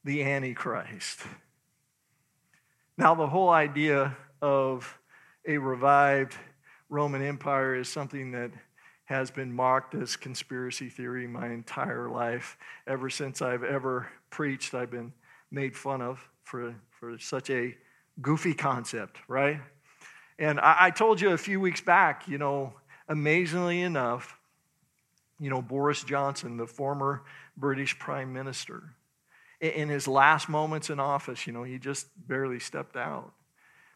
the 0.03 0.23
Antichrist. 0.23 1.21
Now, 2.97 3.15
the 3.15 3.27
whole 3.27 3.49
idea 3.49 4.15
of 4.41 4.99
a 5.47 5.57
revived 5.57 6.35
Roman 6.89 7.23
Empire 7.23 7.75
is 7.75 7.89
something 7.89 8.31
that 8.31 8.51
has 9.05 9.31
been 9.31 9.51
mocked 9.51 9.95
as 9.95 10.15
conspiracy 10.15 10.89
theory 10.89 11.27
my 11.27 11.47
entire 11.47 12.07
life. 12.09 12.57
Ever 12.85 13.09
since 13.09 13.41
I've 13.41 13.63
ever 13.63 14.07
preached, 14.29 14.75
I've 14.75 14.91
been 14.91 15.11
made 15.49 15.75
fun 15.75 16.01
of 16.01 16.19
for, 16.43 16.75
for 16.91 17.17
such 17.17 17.49
a 17.49 17.75
goofy 18.21 18.53
concept, 18.53 19.17
right? 19.27 19.59
And 20.37 20.59
I, 20.59 20.75
I 20.79 20.89
told 20.91 21.19
you 21.19 21.31
a 21.31 21.37
few 21.37 21.59
weeks 21.59 21.81
back, 21.81 22.27
you 22.27 22.37
know, 22.37 22.73
amazingly 23.09 23.81
enough, 23.81 24.37
you 25.39 25.49
know, 25.49 25.61
Boris 25.61 26.03
Johnson, 26.03 26.57
the 26.57 26.67
former 26.67 27.23
British 27.57 27.97
Prime 27.97 28.31
Minister, 28.31 28.83
in 29.63 29.89
his 29.89 30.07
last 30.07 30.49
moments 30.49 30.89
in 30.89 30.99
office, 30.99 31.47
you 31.47 31.53
know, 31.53 31.63
he 31.63 31.79
just 31.79 32.07
barely 32.27 32.59
stepped 32.59 32.97
out. 32.97 33.31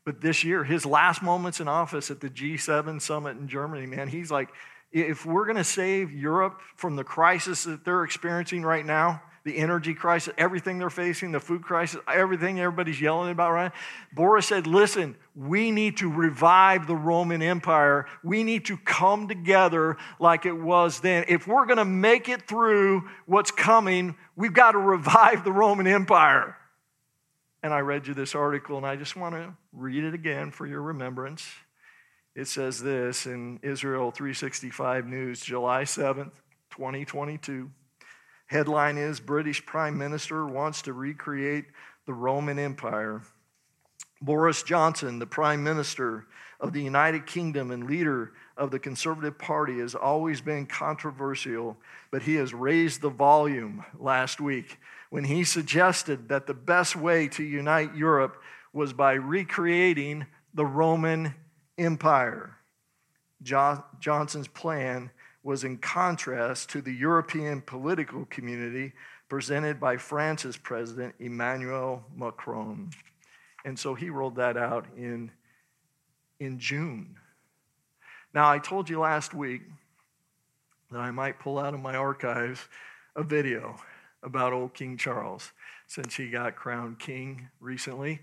But 0.05 0.21
this 0.21 0.43
year, 0.43 0.63
his 0.63 0.85
last 0.85 1.21
moments 1.21 1.59
in 1.59 1.67
office 1.67 2.09
at 2.09 2.21
the 2.21 2.29
G7 2.29 3.01
summit 3.01 3.37
in 3.37 3.49
Germany, 3.49 3.85
man, 3.85 4.07
he's 4.07 4.31
like, 4.31 4.49
if 4.93 5.25
we're 5.25 5.43
going 5.43 5.57
to 5.57 5.65
save 5.65 6.13
Europe 6.13 6.61
from 6.77 6.95
the 6.95 7.03
crisis 7.03 7.65
that 7.65 7.83
they're 7.83 8.05
experiencing 8.05 8.63
right 8.63 8.85
now, 8.85 9.21
the 9.47 9.57
energy 9.57 9.93
crisis, 9.93 10.33
everything 10.37 10.77
they're 10.77 10.89
facing, 10.89 11.31
the 11.31 11.39
food 11.39 11.63
crisis, 11.63 12.01
everything 12.13 12.59
everybody's 12.59 12.99
yelling 12.99 13.31
about, 13.31 13.53
right? 13.53 13.71
Boris 14.11 14.45
said, 14.45 14.67
listen, 14.67 15.15
we 15.35 15.71
need 15.71 15.95
to 15.95 16.11
revive 16.11 16.85
the 16.85 16.97
Roman 16.97 17.41
Empire. 17.41 18.07
We 18.25 18.43
need 18.43 18.65
to 18.65 18.75
come 18.75 19.29
together 19.29 19.95
like 20.19 20.45
it 20.45 20.51
was 20.51 20.99
then. 20.99 21.23
If 21.29 21.47
we're 21.47 21.65
going 21.65 21.77
to 21.77 21.85
make 21.85 22.27
it 22.27 22.45
through 22.45 23.07
what's 23.25 23.49
coming, 23.49 24.17
we've 24.35 24.53
got 24.53 24.73
to 24.73 24.79
revive 24.79 25.45
the 25.45 25.53
Roman 25.53 25.87
Empire. 25.87 26.57
And 27.63 27.73
I 27.73 27.79
read 27.79 28.05
you 28.05 28.13
this 28.13 28.35
article, 28.35 28.75
and 28.75 28.85
I 28.85 28.97
just 28.97 29.15
want 29.15 29.33
to 29.35 29.55
read 29.71 30.03
it 30.03 30.13
again 30.13 30.51
for 30.51 30.67
your 30.67 30.81
remembrance. 30.81 31.47
It 32.35 32.49
says 32.49 32.83
this 32.83 33.25
in 33.25 33.61
Israel 33.63 34.11
365 34.11 35.07
News, 35.07 35.39
July 35.39 35.83
7th, 35.83 36.33
2022. 36.71 37.71
Headline 38.47 38.97
is 38.97 39.19
British 39.19 39.65
Prime 39.65 39.97
Minister 39.97 40.45
wants 40.45 40.81
to 40.83 40.93
recreate 40.93 41.65
the 42.05 42.13
Roman 42.13 42.57
Empire. 42.57 43.21
Boris 44.21 44.63
Johnson, 44.63 45.19
the 45.19 45.27
Prime 45.27 45.63
Minister 45.63 46.25
of 46.59 46.71
the 46.71 46.81
United 46.81 47.27
Kingdom 47.27 47.71
and 47.71 47.85
leader 47.85 48.31
of 48.55 48.71
the 48.71 48.79
Conservative 48.79 49.37
Party, 49.37 49.79
has 49.79 49.93
always 49.93 50.39
been 50.39 50.65
controversial, 50.65 51.77
but 52.09 52.23
he 52.23 52.35
has 52.35 52.53
raised 52.53 53.01
the 53.01 53.09
volume 53.09 53.83
last 53.99 54.39
week 54.39 54.79
when 55.09 55.25
he 55.25 55.43
suggested 55.43 56.29
that 56.29 56.47
the 56.47 56.53
best 56.53 56.95
way 56.95 57.27
to 57.27 57.43
unite 57.43 57.95
Europe 57.95 58.41
was 58.71 58.93
by 58.93 59.13
recreating 59.13 60.25
the 60.53 60.65
Roman 60.65 61.35
Empire. 61.77 62.55
Jo- 63.43 63.83
Johnson's 63.99 64.47
plan 64.47 65.11
was 65.47 65.63
in 65.63 65.77
contrast 65.77 66.69
to 66.69 66.81
the 66.81 66.91
European 66.91 67.61
political 67.61 68.25
community 68.25 68.91
presented 69.29 69.79
by 69.79 69.95
France's 69.95 70.57
president, 70.57 71.15
Emmanuel 71.19 72.03
Macron. 72.13 72.89
And 73.63 73.79
so 73.79 73.95
he 73.95 74.09
rolled 74.09 74.35
that 74.35 74.57
out 74.57 74.87
in, 74.97 75.31
in 76.41 76.59
June. 76.59 77.15
Now, 78.33 78.51
I 78.51 78.59
told 78.59 78.89
you 78.89 78.99
last 78.99 79.33
week 79.33 79.61
that 80.91 80.99
I 80.99 81.11
might 81.11 81.39
pull 81.39 81.59
out 81.59 81.73
of 81.73 81.79
my 81.79 81.95
archives 81.95 82.67
a 83.15 83.23
video 83.23 83.77
about 84.23 84.51
old 84.51 84.73
King 84.73 84.97
Charles 84.97 85.53
since 85.87 86.13
he 86.13 86.29
got 86.29 86.57
crowned 86.57 86.99
king 86.99 87.47
recently. 87.61 88.19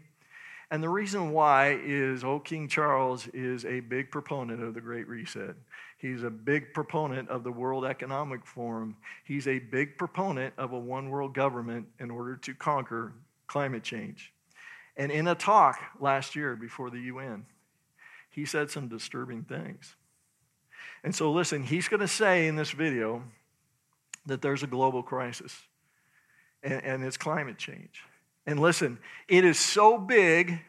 And 0.70 0.82
the 0.82 0.90
reason 0.90 1.32
why 1.32 1.80
is 1.82 2.22
old 2.22 2.44
King 2.44 2.68
Charles 2.68 3.28
is 3.28 3.64
a 3.64 3.80
big 3.80 4.10
proponent 4.10 4.62
of 4.62 4.74
the 4.74 4.82
Great 4.82 5.08
Reset. 5.08 5.56
He's 6.04 6.22
a 6.22 6.28
big 6.28 6.74
proponent 6.74 7.30
of 7.30 7.44
the 7.44 7.50
World 7.50 7.86
Economic 7.86 8.44
Forum. 8.44 8.94
He's 9.24 9.48
a 9.48 9.58
big 9.58 9.96
proponent 9.96 10.52
of 10.58 10.72
a 10.72 10.78
one 10.78 11.08
world 11.08 11.32
government 11.32 11.86
in 11.98 12.10
order 12.10 12.36
to 12.36 12.52
conquer 12.52 13.14
climate 13.46 13.82
change. 13.82 14.30
And 14.98 15.10
in 15.10 15.26
a 15.26 15.34
talk 15.34 15.78
last 15.98 16.36
year 16.36 16.56
before 16.56 16.90
the 16.90 16.98
UN, 16.98 17.46
he 18.28 18.44
said 18.44 18.70
some 18.70 18.86
disturbing 18.86 19.44
things. 19.44 19.96
And 21.02 21.14
so, 21.14 21.32
listen, 21.32 21.62
he's 21.62 21.88
going 21.88 22.00
to 22.00 22.06
say 22.08 22.48
in 22.48 22.56
this 22.56 22.72
video 22.72 23.22
that 24.26 24.42
there's 24.42 24.62
a 24.62 24.66
global 24.66 25.02
crisis, 25.02 25.56
and, 26.62 26.84
and 26.84 27.02
it's 27.02 27.16
climate 27.16 27.56
change. 27.56 28.02
And 28.44 28.60
listen, 28.60 28.98
it 29.26 29.42
is 29.42 29.58
so 29.58 29.96
big 29.96 30.60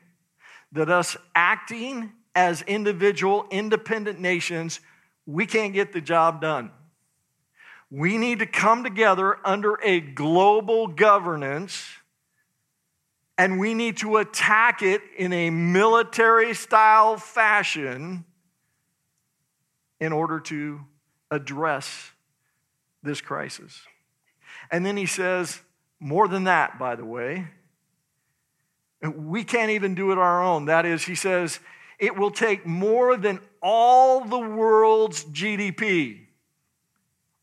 that 0.71 0.89
us 0.89 1.17
acting 1.35 2.13
as 2.33 2.61
individual, 2.61 3.47
independent 3.51 4.21
nations 4.21 4.79
we 5.25 5.45
can't 5.45 5.73
get 5.73 5.93
the 5.93 6.01
job 6.01 6.41
done. 6.41 6.71
We 7.89 8.17
need 8.17 8.39
to 8.39 8.45
come 8.45 8.83
together 8.83 9.37
under 9.45 9.79
a 9.83 9.99
global 9.99 10.87
governance 10.87 11.85
and 13.37 13.59
we 13.59 13.73
need 13.73 13.97
to 13.97 14.17
attack 14.17 14.81
it 14.81 15.01
in 15.17 15.33
a 15.33 15.49
military 15.49 16.53
style 16.53 17.17
fashion 17.17 18.23
in 19.99 20.13
order 20.13 20.39
to 20.39 20.81
address 21.31 22.11
this 23.03 23.21
crisis. 23.21 23.81
And 24.71 24.85
then 24.85 24.97
he 24.97 25.05
says, 25.05 25.59
more 25.99 26.27
than 26.27 26.45
that, 26.45 26.79
by 26.79 26.95
the 26.95 27.05
way, 27.05 27.47
we 29.01 29.43
can't 29.43 29.71
even 29.71 29.95
do 29.95 30.11
it 30.11 30.17
our 30.17 30.43
own. 30.43 30.65
That 30.65 30.85
is, 30.85 31.03
he 31.05 31.15
says, 31.15 31.59
it 31.99 32.17
will 32.17 32.31
take 32.31 32.65
more 32.65 33.15
than 33.17 33.39
all 33.67 34.23
the 34.23 34.37
world's 34.37 35.25
GDP. 35.25 36.19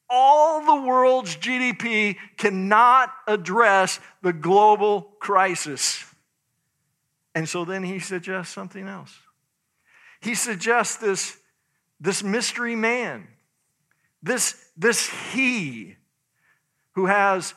All 0.08 0.64
the 0.64 0.86
world's 0.86 1.36
GDP 1.36 2.16
cannot 2.36 3.12
address 3.26 3.98
the 4.22 4.32
global 4.32 5.02
crisis. 5.18 6.04
And 7.34 7.48
so 7.48 7.64
then 7.64 7.82
he 7.82 7.98
suggests 7.98 8.54
something 8.54 8.86
else. 8.86 9.12
He 10.20 10.36
suggests 10.36 10.94
this, 10.94 11.36
this 11.98 12.22
mystery 12.22 12.76
man, 12.76 13.26
this, 14.22 14.54
this 14.76 15.08
he 15.32 15.96
who 16.92 17.06
has 17.06 17.52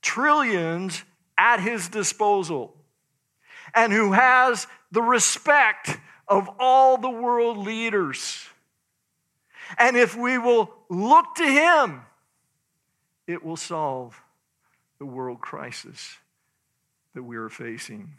trillions 0.00 1.04
at 1.36 1.60
his 1.60 1.88
disposal 1.88 2.78
and 3.74 3.92
who 3.92 4.12
has 4.12 4.66
the 4.90 5.02
respect 5.02 5.98
of 6.28 6.48
all 6.58 6.98
the 6.98 7.10
world 7.10 7.58
leaders. 7.58 8.46
And 9.78 9.96
if 9.96 10.16
we 10.16 10.38
will 10.38 10.72
look 10.88 11.34
to 11.36 11.44
him, 11.44 12.02
it 13.26 13.44
will 13.44 13.56
solve 13.56 14.20
the 14.98 15.06
world 15.06 15.40
crisis 15.40 16.16
that 17.14 17.22
we 17.22 17.36
are 17.36 17.48
facing. 17.48 18.12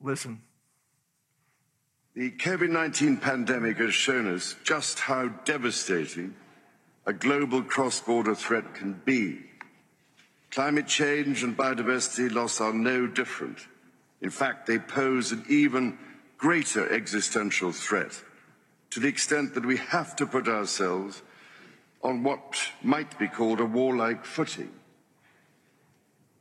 Listen. 0.00 0.42
The 2.14 2.30
COVID 2.30 2.70
19 2.70 3.18
pandemic 3.18 3.78
has 3.78 3.92
shown 3.92 4.32
us 4.32 4.54
just 4.64 5.00
how 5.00 5.28
devastating 5.44 6.34
a 7.04 7.12
global 7.12 7.62
cross 7.62 8.00
border 8.00 8.34
threat 8.34 8.74
can 8.74 9.00
be. 9.04 9.38
Climate 10.50 10.86
change 10.86 11.42
and 11.42 11.56
biodiversity 11.56 12.32
loss 12.32 12.60
are 12.60 12.72
no 12.72 13.06
different. 13.06 13.58
In 14.22 14.30
fact, 14.30 14.66
they 14.66 14.78
pose 14.78 15.32
an 15.32 15.44
even 15.48 15.98
greater 16.38 16.90
existential 16.92 17.72
threat 17.72 18.22
to 18.90 19.00
the 19.00 19.08
extent 19.08 19.54
that 19.54 19.66
we 19.66 19.76
have 19.76 20.16
to 20.16 20.26
put 20.26 20.48
ourselves 20.48 21.22
on 22.02 22.22
what 22.22 22.56
might 22.82 23.18
be 23.18 23.26
called 23.26 23.60
a 23.60 23.64
warlike 23.64 24.24
footing. 24.24 24.70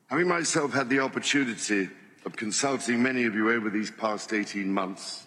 Having 0.07 0.27
myself 0.27 0.73
had 0.73 0.89
the 0.89 0.99
opportunity 0.99 1.89
of 2.25 2.35
consulting 2.35 3.01
many 3.01 3.25
of 3.25 3.35
you 3.35 3.51
over 3.51 3.69
these 3.69 3.91
past 3.91 4.33
18 4.33 4.71
months, 4.71 5.25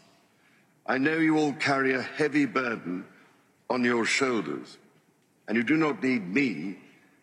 I 0.87 0.99
know 0.99 1.19
you 1.19 1.37
all 1.37 1.53
carry 1.53 1.95
a 1.95 2.03
heavy 2.03 2.47
burden 2.47 3.05
on 3.69 3.85
your 3.85 4.05
shoulders, 4.05 4.79
and 5.47 5.57
you 5.57 5.62
do 5.62 5.77
not 5.77 6.03
need 6.03 6.27
me 6.27 6.79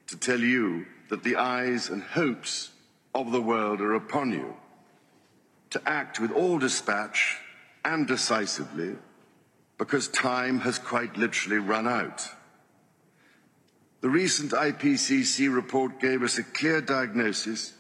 to 0.07 0.17
tell 0.17 0.39
you 0.39 0.85
that 1.09 1.23
the 1.23 1.37
eyes 1.37 1.89
and 1.89 2.03
hopes 2.03 2.71
of 3.13 3.31
the 3.31 3.41
world 3.41 3.81
are 3.81 3.95
upon 3.95 4.31
you. 4.31 4.55
To 5.75 5.89
act 5.89 6.21
with 6.21 6.31
all 6.31 6.57
dispatch 6.57 7.37
and 7.83 8.07
decisively 8.07 8.95
because 9.77 10.07
time 10.07 10.59
has 10.59 10.79
quite 10.79 11.17
literally 11.17 11.57
run 11.57 11.85
out. 11.85 12.25
The 13.99 14.07
recent 14.07 14.51
IPCC 14.51 15.53
report 15.53 15.99
gave 15.99 16.23
us 16.23 16.37
a 16.37 16.43
clear 16.43 16.79
diagnosis 16.79 17.73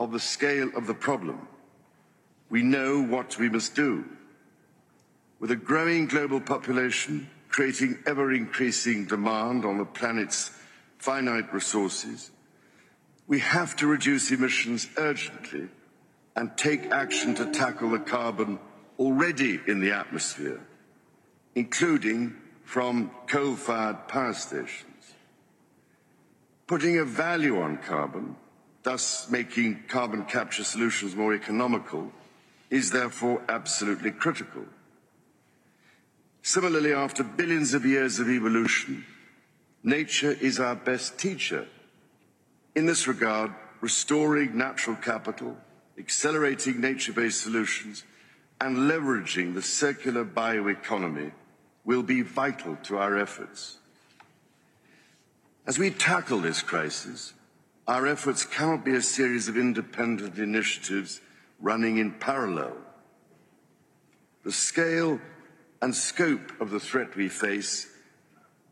of 0.00 0.12
the 0.12 0.18
scale 0.18 0.70
of 0.74 0.86
the 0.86 0.94
problem. 0.94 1.46
We 2.48 2.62
know 2.62 3.02
what 3.02 3.38
we 3.38 3.50
must 3.50 3.74
do. 3.74 4.06
With 5.38 5.50
a 5.50 5.56
growing 5.56 6.06
global 6.06 6.40
population 6.40 7.28
creating 7.50 7.98
ever 8.06 8.32
increasing 8.32 9.04
demand 9.04 9.66
on 9.66 9.76
the 9.76 9.84
planet's 9.84 10.52
finite 10.96 11.52
resources, 11.52 12.30
we 13.26 13.40
have 13.40 13.76
to 13.76 13.86
reduce 13.86 14.30
emissions 14.30 14.88
urgently 14.96 15.68
and 16.36 16.56
take 16.56 16.90
action 16.90 17.34
to 17.34 17.46
tackle 17.52 17.90
the 17.90 17.98
carbon 17.98 18.58
already 18.98 19.60
in 19.66 19.80
the 19.80 19.92
atmosphere, 19.92 20.60
including 21.54 22.34
from 22.64 23.10
coal 23.26 23.54
fired 23.54 24.08
power 24.08 24.32
stations. 24.32 25.14
Putting 26.66 26.98
a 26.98 27.04
value 27.04 27.60
on 27.60 27.76
carbon, 27.78 28.36
thus 28.82 29.30
making 29.30 29.84
carbon 29.88 30.24
capture 30.24 30.64
solutions 30.64 31.14
more 31.14 31.34
economical, 31.34 32.10
is 32.70 32.90
therefore 32.90 33.42
absolutely 33.48 34.10
critical. 34.10 34.64
Similarly, 36.42 36.92
after 36.92 37.22
billions 37.22 37.74
of 37.74 37.84
years 37.84 38.18
of 38.18 38.30
evolution, 38.30 39.04
nature 39.84 40.32
is 40.32 40.58
our 40.58 40.74
best 40.74 41.18
teacher. 41.18 41.66
In 42.74 42.86
this 42.86 43.06
regard, 43.06 43.52
restoring 43.80 44.56
natural 44.56 44.96
capital, 44.96 45.56
accelerating 45.98 46.80
nature-based 46.80 47.40
solutions, 47.40 48.04
and 48.60 48.76
leveraging 48.76 49.54
the 49.54 49.62
circular 49.62 50.24
bioeconomy 50.24 51.32
will 51.84 52.02
be 52.02 52.22
vital 52.22 52.76
to 52.84 52.96
our 52.96 53.18
efforts. 53.18 53.78
As 55.66 55.78
we 55.78 55.90
tackle 55.90 56.40
this 56.40 56.62
crisis, 56.62 57.34
our 57.86 58.06
efforts 58.06 58.44
cannot 58.44 58.84
be 58.84 58.94
a 58.94 59.02
series 59.02 59.48
of 59.48 59.56
independent 59.56 60.38
initiatives 60.38 61.20
running 61.60 61.98
in 61.98 62.12
parallel. 62.12 62.76
The 64.44 64.52
scale 64.52 65.20
and 65.80 65.94
scope 65.94 66.60
of 66.60 66.70
the 66.70 66.80
threat 66.80 67.16
we 67.16 67.28
face 67.28 67.88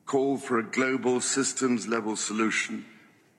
call 0.07 0.37
for 0.37 0.59
a 0.59 0.65
global 0.65 1.21
systems 1.21 1.87
level 1.87 2.17
solution 2.17 2.85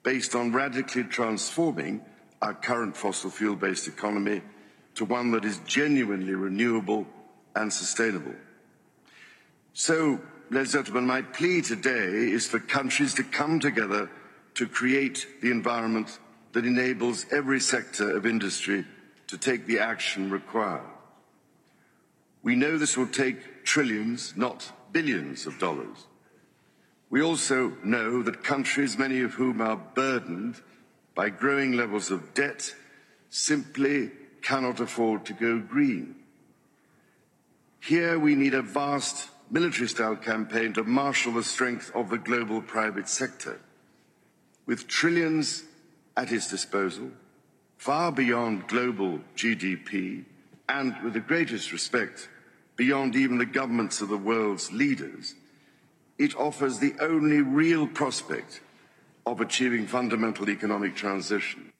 based 0.03 0.35
on 0.35 0.53
radically 0.53 1.03
transforming 1.03 2.01
our 2.41 2.53
current 2.53 2.97
fossil 2.97 3.29
fuel 3.29 3.55
based 3.55 3.87
economy 3.87 4.41
to 4.95 5.05
one 5.05 5.31
that 5.31 5.45
is 5.45 5.59
genuinely 5.65 6.33
renewable 6.33 7.05
and 7.55 7.71
sustainable. 7.71 8.35
So 9.73 10.19
ladies 10.49 10.75
and 10.75 10.85
gentlemen, 10.85 11.07
my 11.07 11.21
plea 11.21 11.61
today 11.61 12.31
is 12.31 12.47
for 12.47 12.59
countries 12.59 13.13
to 13.15 13.23
come 13.23 13.59
together 13.59 14.09
to 14.55 14.67
create 14.67 15.27
the 15.41 15.51
environment 15.51 16.19
that 16.51 16.65
enables 16.65 17.25
every 17.31 17.59
sector 17.59 18.15
of 18.17 18.25
industry 18.25 18.85
to 19.27 19.37
take 19.37 19.65
the 19.65 19.79
action 19.79 20.29
required. 20.29 20.81
We 22.43 22.55
know 22.55 22.77
this 22.77 22.97
will 22.97 23.07
take 23.07 23.63
trillions, 23.63 24.33
not 24.35 24.71
billions 24.91 25.45
of 25.45 25.57
dollars. 25.59 26.07
We 27.09 27.21
also 27.21 27.77
know 27.83 28.23
that 28.23 28.43
countries, 28.43 28.97
many 28.97 29.21
of 29.21 29.33
whom 29.33 29.61
are 29.61 29.77
burdened 29.77 30.61
by 31.15 31.29
growing 31.29 31.73
levels 31.73 32.11
of 32.11 32.33
debt, 32.33 32.73
simply 33.29 34.11
cannot 34.41 34.79
afford 34.79 35.25
to 35.25 35.33
go 35.33 35.59
green. 35.59 36.15
Here 37.79 38.19
we 38.19 38.35
need 38.35 38.53
a 38.53 38.61
vast 38.61 39.29
military 39.49 39.87
style 39.87 40.15
campaign 40.15 40.73
to 40.73 40.83
marshal 40.83 41.33
the 41.33 41.43
strength 41.43 41.91
of 41.93 42.09
the 42.09 42.17
global 42.17 42.61
private 42.61 43.09
sector. 43.09 43.59
With 44.65 44.87
trillions 44.87 45.63
at 46.15 46.31
its 46.31 46.49
disposal, 46.49 47.11
far 47.77 48.11
beyond 48.11 48.67
global 48.67 49.19
GDP, 49.35 50.25
and 50.69 50.95
with 51.03 51.13
the 51.13 51.19
greatest 51.19 51.71
respect, 51.71 52.29
beyond 52.75 53.15
even 53.15 53.37
the 53.37 53.45
governments 53.45 53.99
of 54.01 54.09
the 54.09 54.17
world's 54.17 54.71
leaders, 54.71 55.35
it 56.17 56.35
offers 56.35 56.79
the 56.79 56.93
only 57.01 57.41
real 57.41 57.87
prospect 57.87 58.61
of 59.25 59.41
achieving 59.41 59.87
fundamental 59.87 60.49
economic 60.49 60.95
transition. 60.95 61.71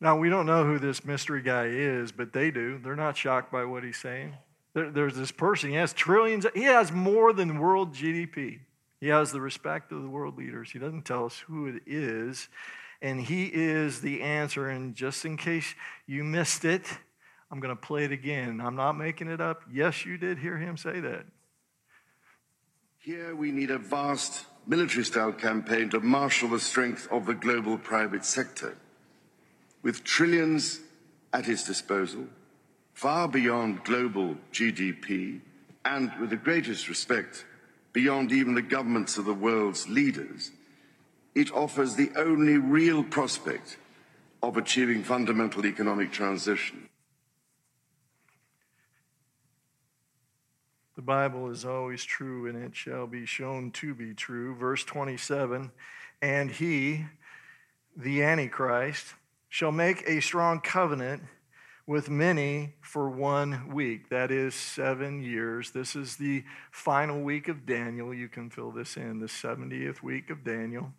Now, 0.00 0.18
we 0.18 0.28
don't 0.28 0.46
know 0.46 0.64
who 0.64 0.78
this 0.78 1.04
mystery 1.04 1.40
guy 1.40 1.66
is, 1.66 2.12
but 2.12 2.32
they 2.32 2.50
do. 2.50 2.78
They're 2.78 2.96
not 2.96 3.16
shocked 3.16 3.50
by 3.50 3.64
what 3.64 3.84
he's 3.84 3.96
saying. 3.96 4.34
There, 4.74 4.90
there's 4.90 5.16
this 5.16 5.30
person, 5.30 5.70
he 5.70 5.76
has 5.76 5.92
trillions, 5.92 6.46
he 6.54 6.64
has 6.64 6.92
more 6.92 7.32
than 7.32 7.58
world 7.58 7.94
GDP. 7.94 8.58
He 9.00 9.08
has 9.08 9.32
the 9.32 9.40
respect 9.40 9.92
of 9.92 10.02
the 10.02 10.08
world 10.08 10.36
leaders. 10.36 10.70
He 10.70 10.78
doesn't 10.78 11.04
tell 11.04 11.26
us 11.26 11.38
who 11.46 11.66
it 11.66 11.82
is, 11.86 12.48
and 13.02 13.20
he 13.20 13.44
is 13.46 14.00
the 14.00 14.22
answer. 14.22 14.68
And 14.68 14.94
just 14.94 15.24
in 15.24 15.36
case 15.36 15.74
you 16.06 16.24
missed 16.24 16.64
it, 16.64 16.86
I'm 17.50 17.60
going 17.60 17.74
to 17.74 17.80
play 17.80 18.04
it 18.04 18.12
again. 18.12 18.60
I'm 18.60 18.76
not 18.76 18.94
making 18.94 19.28
it 19.28 19.40
up. 19.40 19.62
Yes, 19.72 20.04
you 20.04 20.16
did 20.16 20.38
hear 20.38 20.56
him 20.56 20.76
say 20.76 21.00
that. 21.00 21.26
Here 23.04 23.36
we 23.36 23.52
need 23.52 23.70
a 23.70 23.76
vast 23.76 24.46
military 24.66 25.04
style 25.04 25.32
campaign 25.32 25.90
to 25.90 26.00
marshal 26.00 26.48
the 26.48 26.58
strength 26.58 27.06
of 27.10 27.26
the 27.26 27.34
global 27.34 27.76
private 27.76 28.24
sector 28.24 28.78
with 29.82 30.04
trillions 30.04 30.80
at 31.30 31.46
its 31.46 31.64
disposal, 31.64 32.24
far 32.94 33.28
beyond 33.28 33.84
global 33.84 34.36
GDP, 34.54 35.42
and 35.84 36.10
with 36.18 36.30
the 36.30 36.36
greatest 36.36 36.88
respect, 36.88 37.44
beyond 37.92 38.32
even 38.32 38.54
the 38.54 38.62
governments 38.62 39.18
of 39.18 39.26
the 39.26 39.34
world's 39.34 39.86
leaders, 39.86 40.50
it 41.34 41.52
offers 41.52 41.96
the 41.96 42.10
only 42.16 42.56
real 42.56 43.04
prospect 43.04 43.76
of 44.42 44.56
achieving 44.56 45.04
fundamental 45.04 45.66
economic 45.66 46.10
transition. 46.10 46.88
The 50.96 51.02
Bible 51.02 51.50
is 51.50 51.64
always 51.64 52.04
true 52.04 52.46
and 52.46 52.56
it 52.56 52.76
shall 52.76 53.06
be 53.06 53.26
shown 53.26 53.72
to 53.72 53.94
be 53.94 54.14
true. 54.14 54.54
Verse 54.54 54.84
27 54.84 55.72
And 56.22 56.50
he, 56.50 57.06
the 57.96 58.22
Antichrist, 58.22 59.14
shall 59.48 59.72
make 59.72 60.02
a 60.06 60.20
strong 60.20 60.60
covenant 60.60 61.22
with 61.86 62.08
many 62.08 62.74
for 62.80 63.10
one 63.10 63.74
week. 63.74 64.08
That 64.08 64.30
is 64.30 64.54
seven 64.54 65.22
years. 65.22 65.72
This 65.72 65.96
is 65.96 66.16
the 66.16 66.44
final 66.70 67.22
week 67.22 67.48
of 67.48 67.66
Daniel. 67.66 68.14
You 68.14 68.28
can 68.28 68.48
fill 68.48 68.70
this 68.70 68.96
in. 68.96 69.18
The 69.18 69.26
70th 69.26 70.02
week 70.02 70.30
of 70.30 70.44
Daniel 70.44 70.92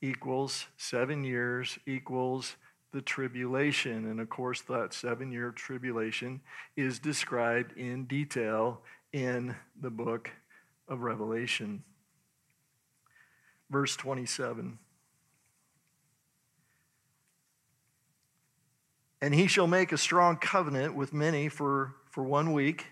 equals 0.00 0.66
seven 0.76 1.24
years, 1.24 1.78
equals 1.86 2.56
the 2.92 3.02
tribulation. 3.02 4.06
And 4.06 4.20
of 4.20 4.28
course, 4.28 4.60
that 4.62 4.94
seven 4.94 5.32
year 5.32 5.50
tribulation 5.50 6.40
is 6.76 6.98
described 6.98 7.76
in 7.76 8.04
detail 8.04 8.82
in 9.12 9.56
the 9.80 9.90
book 9.90 10.30
of 10.86 11.00
Revelation. 11.00 11.82
Verse 13.70 13.96
27. 13.96 14.78
And 19.20 19.34
he 19.34 19.46
shall 19.46 19.66
make 19.66 19.92
a 19.92 19.98
strong 19.98 20.36
covenant 20.36 20.94
with 20.94 21.12
many 21.12 21.48
for, 21.48 21.94
for 22.10 22.22
one 22.22 22.52
week. 22.52 22.86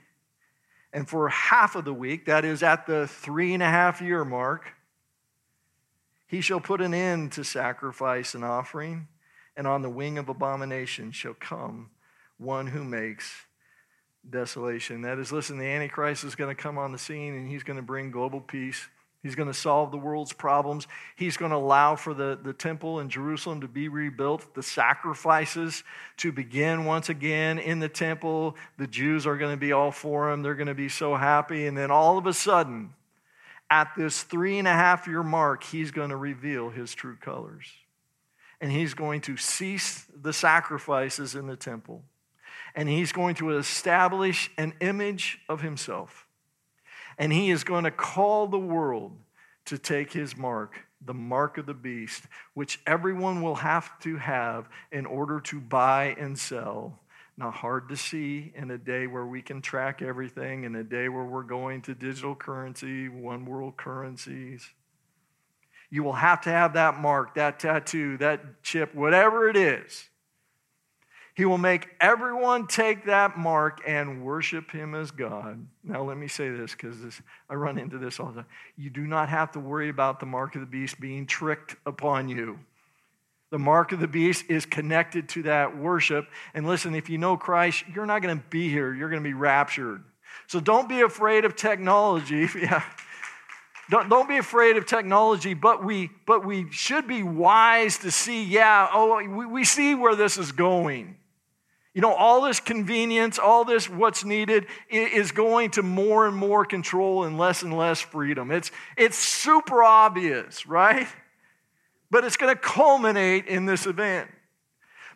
And 0.93 1.09
for 1.09 1.29
half 1.29 1.77
of 1.77 1.85
the 1.85 1.95
week, 1.95 2.27
that 2.27 2.45
is 2.45 2.63
at 2.63 2.87
the 2.87 3.07
three 3.07 3.55
and 3.55 3.63
a 3.63 3.67
half 3.67 4.01
year 4.01 4.25
mark, 4.25 4.73
he 6.27 6.41
shall 6.41 6.61
put 6.61 6.81
an 6.81 6.95
end 6.95 7.33
to 7.33 7.45
sacrifice 7.45 8.35
and 8.35 8.45
offering, 8.45 9.07
and 9.57 9.67
on 9.67 9.83
the 9.83 9.91
wing 9.91 10.19
of 10.19 10.29
abomination 10.29 11.13
shall 11.13 11.35
come 11.35 11.91
one 12.39 12.67
who 12.67 12.85
makes 12.85 13.46
desolation. 14.31 15.03
That 15.03 15.19
is, 15.19 15.33
listen, 15.33 15.59
the 15.59 15.67
Antichrist 15.67 16.25
is 16.25 16.35
going 16.35 16.55
to 16.55 16.61
come 16.61 16.79
on 16.79 16.93
the 16.93 16.99
scene 16.99 17.35
and 17.35 17.49
he's 17.49 17.63
going 17.63 17.77
to 17.77 17.83
bring 17.83 18.11
global 18.11 18.41
peace. 18.41 18.89
He's 19.23 19.35
going 19.35 19.49
to 19.49 19.55
solve 19.55 19.91
the 19.91 19.99
world's 19.99 20.33
problems. 20.33 20.87
He's 21.17 21.37
going 21.37 21.51
to 21.51 21.57
allow 21.57 21.97
for 21.97 22.15
the, 22.15 22.39
the 22.41 22.53
temple 22.53 23.01
in 23.01 23.09
Jerusalem 23.09 23.61
to 23.63 23.69
be 23.69 23.89
rebuilt, 23.89 24.55
the 24.55 24.63
sacrifices 24.63 25.83
to 26.19 26.31
begin 26.31 26.85
once 26.85 27.09
again 27.09 27.59
in 27.59 27.81
the 27.81 27.89
temple. 27.89 28.57
The 28.79 28.87
Jews 28.87 29.27
are 29.27 29.37
going 29.37 29.53
to 29.53 29.57
be 29.57 29.73
all 29.73 29.91
for 29.91 30.31
him. 30.31 30.43
They're 30.43 30.55
going 30.55 30.69
to 30.69 30.75
be 30.75 30.89
so 30.89 31.17
happy. 31.17 31.67
And 31.67 31.77
then 31.77 31.91
all 31.91 32.19
of 32.19 32.27
a 32.27 32.33
sudden, 32.33 32.95
at 33.69 33.91
this 33.97 34.23
three 34.23 34.59
and 34.59 34.69
a 34.69 34.73
half 34.73 35.09
year 35.09 35.25
mark, 35.25 35.65
he's 35.65 35.91
going 35.91 36.11
to 36.11 36.17
reveal 36.17 36.71
his 36.71 36.95
true 36.95 37.17
colors. 37.17 37.67
And 38.61 38.71
he's 38.71 38.95
going 38.95 39.23
to 39.23 39.37
cease 39.37 40.07
the 40.15 40.33
sacrifices 40.33 41.35
in 41.35 41.49
the 41.49 41.57
temple. 41.57 42.05
And 42.77 42.89
he's 42.89 43.11
going 43.11 43.35
to 43.37 43.57
establish 43.57 44.51
an 44.57 44.75
image 44.81 45.41
of 45.49 45.63
himself 45.63 46.27
and 47.19 47.33
he 47.33 47.51
is 47.51 47.65
going 47.65 47.85
to 47.85 47.91
call 47.91 48.47
the 48.47 48.59
world 48.59 49.17
to 49.67 49.79
take 49.79 50.13
his 50.13 50.37
mark 50.37 50.87
the 51.05 51.15
mark 51.15 51.59
of 51.59 51.67
the 51.67 51.75
beast, 51.75 52.25
which 52.55 52.81
everyone 52.87 53.43
will 53.43 53.55
have 53.55 53.99
to 54.01 54.17
have 54.17 54.69
in 54.91 55.07
order 55.07 55.41
to 55.41 55.61
buy 55.61 56.17
and 56.19 56.37
sell. 56.39 56.99
Not 57.37 57.53
hard 57.53 57.91
to 57.91 57.97
see 57.97 58.53
in 58.57 58.71
a 58.71 58.79
day 58.79 59.07
where 59.07 59.27
we 59.27 59.43
can 59.43 59.61
track 59.61 60.01
everything, 60.01 60.65
in 60.65 60.75
a 60.75 60.83
day 60.83 61.09
where 61.09 61.25
we're 61.25 61.43
going 61.43 61.83
to 61.83 61.95
digital 61.95 62.35
currency, 62.35 63.09
one 63.09 63.45
world 63.45 63.77
currencies. 63.77 64.69
You 65.91 66.03
will 66.03 66.15
have 66.15 66.41
to 66.41 66.51
have 66.51 66.73
that 66.73 66.99
mark, 66.99 67.35
that 67.35 67.61
tattoo, 67.61 68.17
that 68.19 68.63
chip, 68.63 68.95
whatever 68.95 69.49
it 69.49 69.57
is. 69.57 70.09
He 71.37 71.45
will 71.45 71.59
make 71.59 71.91
everyone 72.01 72.67
take 72.67 73.05
that 73.05 73.37
mark 73.37 73.83
and 73.87 74.25
worship 74.25 74.71
him 74.71 74.95
as 74.95 75.11
God. 75.11 75.67
Now, 75.85 76.03
let 76.03 76.17
me 76.17 76.29
say 76.29 76.49
this 76.49 76.73
because 76.73 76.97
I 77.51 77.55
run 77.55 77.77
into 77.77 77.99
this 77.99 78.19
all 78.19 78.29
the 78.29 78.37
time. 78.37 78.47
You 78.79 78.89
do 78.89 79.07
not 79.07 79.29
have 79.29 79.53
to 79.53 79.61
worry 79.61 79.91
about 79.91 80.19
the 80.19 80.25
mark 80.25 80.55
of 80.55 80.63
the 80.63 80.67
beast 80.67 80.99
being 80.99 81.27
tricked 81.27 81.77
upon 81.85 82.31
you. 82.31 82.59
The 83.51 83.59
mark 83.59 83.93
of 83.93 84.01
the 84.01 84.09
beast 84.09 84.47
is 84.49 84.65
connected 84.65 85.29
to 85.31 85.43
that 85.43 85.77
worship. 85.77 86.27
And 86.55 86.67
listen, 86.67 86.95
if 86.95 87.11
you 87.11 87.19
know 87.19 87.37
Christ, 87.37 87.85
you're 87.95 88.07
not 88.07 88.23
going 88.23 88.39
to 88.39 88.45
be 88.49 88.71
here, 88.71 88.95
you're 88.95 89.11
going 89.11 89.23
to 89.23 89.29
be 89.29 89.35
raptured. 89.35 90.03
So 90.47 90.59
don't 90.59 90.89
be 90.89 91.03
afraid 91.03 91.45
of 91.45 91.55
technology. 91.55 92.49
yeah. 92.59 92.83
Don't, 93.91 94.09
don't 94.09 94.27
be 94.27 94.39
afraid 94.39 94.79
of 94.79 94.87
technology, 94.87 95.53
but 95.53 95.85
we, 95.85 96.09
but 96.27 96.47
we 96.47 96.71
should 96.73 97.07
be 97.07 97.23
wise 97.23 97.99
to 97.99 98.11
see, 98.11 98.43
yeah, 98.43 98.89
oh, 98.91 99.23
we, 99.23 99.45
we 99.45 99.65
see 99.65 99.95
where 99.95 100.17
this 100.17 100.39
is 100.39 100.51
going. 100.51 101.17
You 101.97 102.03
know, 102.03 102.13
all 102.13 102.43
this 102.43 102.61
convenience, 102.61 103.39
all 103.39 103.65
this 103.65 103.89
what's 103.89 104.23
needed 104.23 104.67
is 104.91 105.33
going 105.33 105.71
to 105.71 105.83
more 105.83 106.29
and 106.29 106.37
more 106.37 106.67
control 106.67 107.25
and 107.25 107.39
less 107.39 107.63
and 107.63 107.75
less 107.75 108.03
freedom. 108.03 108.51
It's, 108.51 108.71
it's 108.99 109.17
super 109.17 109.83
obvious, 109.83 110.67
right? 110.67 111.09
But 112.11 112.25
it's 112.25 112.37
going 112.37 112.55
to 112.55 112.61
culminate 112.61 113.47
in 113.47 113.65
this 113.65 113.87
event. 113.87 114.29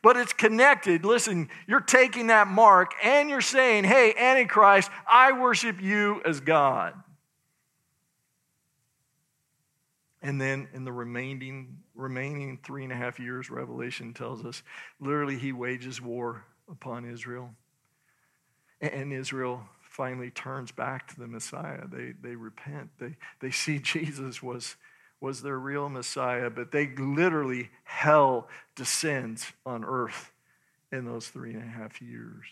But 0.00 0.16
it's 0.16 0.32
connected. 0.32 1.04
Listen, 1.04 1.50
you're 1.66 1.82
taking 1.82 2.28
that 2.28 2.48
mark 2.48 2.92
and 3.04 3.28
you're 3.28 3.42
saying, 3.42 3.84
hey, 3.84 4.14
Antichrist, 4.16 4.90
I 5.06 5.32
worship 5.32 5.82
you 5.82 6.22
as 6.24 6.40
God. 6.40 6.94
And 10.22 10.40
then 10.40 10.66
in 10.72 10.84
the 10.84 10.92
remaining, 10.92 11.80
remaining 11.94 12.58
three 12.64 12.84
and 12.84 12.92
a 12.92 12.96
half 12.96 13.20
years, 13.20 13.50
Revelation 13.50 14.14
tells 14.14 14.46
us 14.46 14.62
literally 14.98 15.36
he 15.36 15.52
wages 15.52 16.00
war 16.00 16.46
upon 16.70 17.04
Israel. 17.04 17.50
And 18.80 19.12
Israel 19.12 19.62
finally 19.82 20.30
turns 20.30 20.72
back 20.72 21.08
to 21.08 21.20
the 21.20 21.26
Messiah. 21.26 21.86
They, 21.86 22.14
they 22.20 22.36
repent. 22.36 22.90
They, 22.98 23.16
they 23.40 23.50
see 23.50 23.78
Jesus 23.82 24.42
was, 24.42 24.76
was 25.20 25.42
their 25.42 25.58
real 25.58 25.88
Messiah, 25.88 26.48
but 26.48 26.70
they 26.72 26.94
literally, 26.96 27.70
hell 27.84 28.48
descends 28.76 29.52
on 29.66 29.84
earth 29.84 30.32
in 30.92 31.04
those 31.04 31.28
three 31.28 31.52
and 31.54 31.62
a 31.62 31.66
half 31.66 32.00
years. 32.00 32.46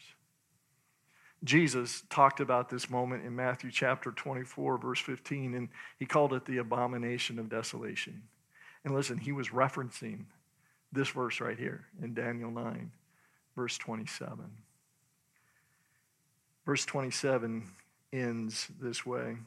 Jesus 1.44 2.02
talked 2.10 2.40
about 2.40 2.68
this 2.68 2.90
moment 2.90 3.24
in 3.24 3.34
Matthew 3.34 3.70
chapter 3.70 4.10
24, 4.10 4.78
verse 4.78 5.00
15, 5.00 5.54
and 5.54 5.68
he 5.96 6.04
called 6.04 6.32
it 6.32 6.44
the 6.44 6.58
abomination 6.58 7.38
of 7.38 7.48
desolation. 7.48 8.22
And 8.84 8.92
listen, 8.92 9.18
he 9.18 9.30
was 9.30 9.50
referencing 9.50 10.24
this 10.92 11.08
verse 11.08 11.40
right 11.40 11.58
here 11.58 11.86
in 12.02 12.14
Daniel 12.14 12.50
9 12.50 12.90
verse 13.58 13.76
27. 13.76 14.38
Verse 16.64 16.84
27 16.84 17.64
ends 18.12 18.68
this 18.80 19.04
way 19.04 19.38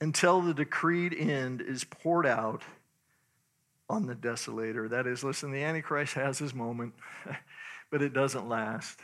Until 0.00 0.42
the 0.42 0.52
decreed 0.52 1.14
end 1.14 1.60
is 1.60 1.84
poured 1.84 2.26
out 2.26 2.62
on 3.88 4.06
the 4.06 4.16
desolator. 4.16 4.90
That 4.90 5.06
is, 5.06 5.22
listen, 5.22 5.52
the 5.52 5.62
Antichrist 5.62 6.14
has 6.14 6.40
his 6.40 6.52
moment, 6.52 6.94
but 7.92 8.02
it 8.02 8.12
doesn't 8.12 8.48
last. 8.48 8.98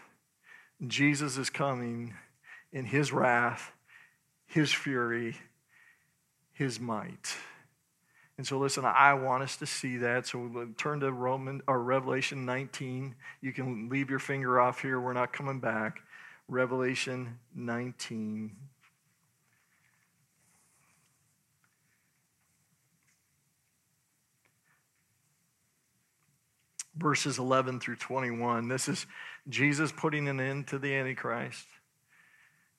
Jesus 0.85 1.37
is 1.37 1.51
coming 1.51 2.15
in 2.73 2.85
his 2.85 3.13
wrath, 3.13 3.71
his 4.47 4.73
fury, 4.73 5.37
his 6.53 6.81
might. 6.81 7.37
And 8.41 8.47
so, 8.47 8.57
listen, 8.57 8.87
I 8.87 9.13
want 9.13 9.43
us 9.43 9.59
to 9.59 9.67
see 9.67 9.99
that. 9.99 10.27
So, 10.27 10.39
we'll 10.39 10.69
turn 10.79 11.01
to 11.01 11.13
Roman 11.13 11.61
or 11.69 11.83
Revelation 11.83 12.47
19. 12.47 13.15
You 13.43 13.53
can 13.53 13.91
leave 13.91 14.09
your 14.09 14.19
finger 14.19 14.59
off 14.59 14.81
here. 14.81 14.99
We're 14.99 15.13
not 15.13 15.31
coming 15.31 15.61
back. 15.61 15.99
Revelation 16.49 17.39
19. 17.55 18.57
Verses 26.97 27.39
11 27.39 27.81
through 27.81 27.97
21. 27.97 28.69
This 28.69 28.89
is 28.89 29.05
Jesus 29.51 29.93
putting 29.93 30.29
an 30.29 30.41
end 30.41 30.69
to 30.69 30.79
the 30.79 30.95
Antichrist 30.95 31.67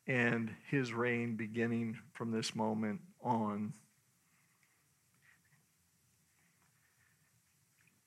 and 0.07 0.55
his 0.71 0.91
reign 0.91 1.35
beginning 1.35 1.99
from 2.13 2.31
this 2.31 2.55
moment 2.55 3.01
on. 3.21 3.73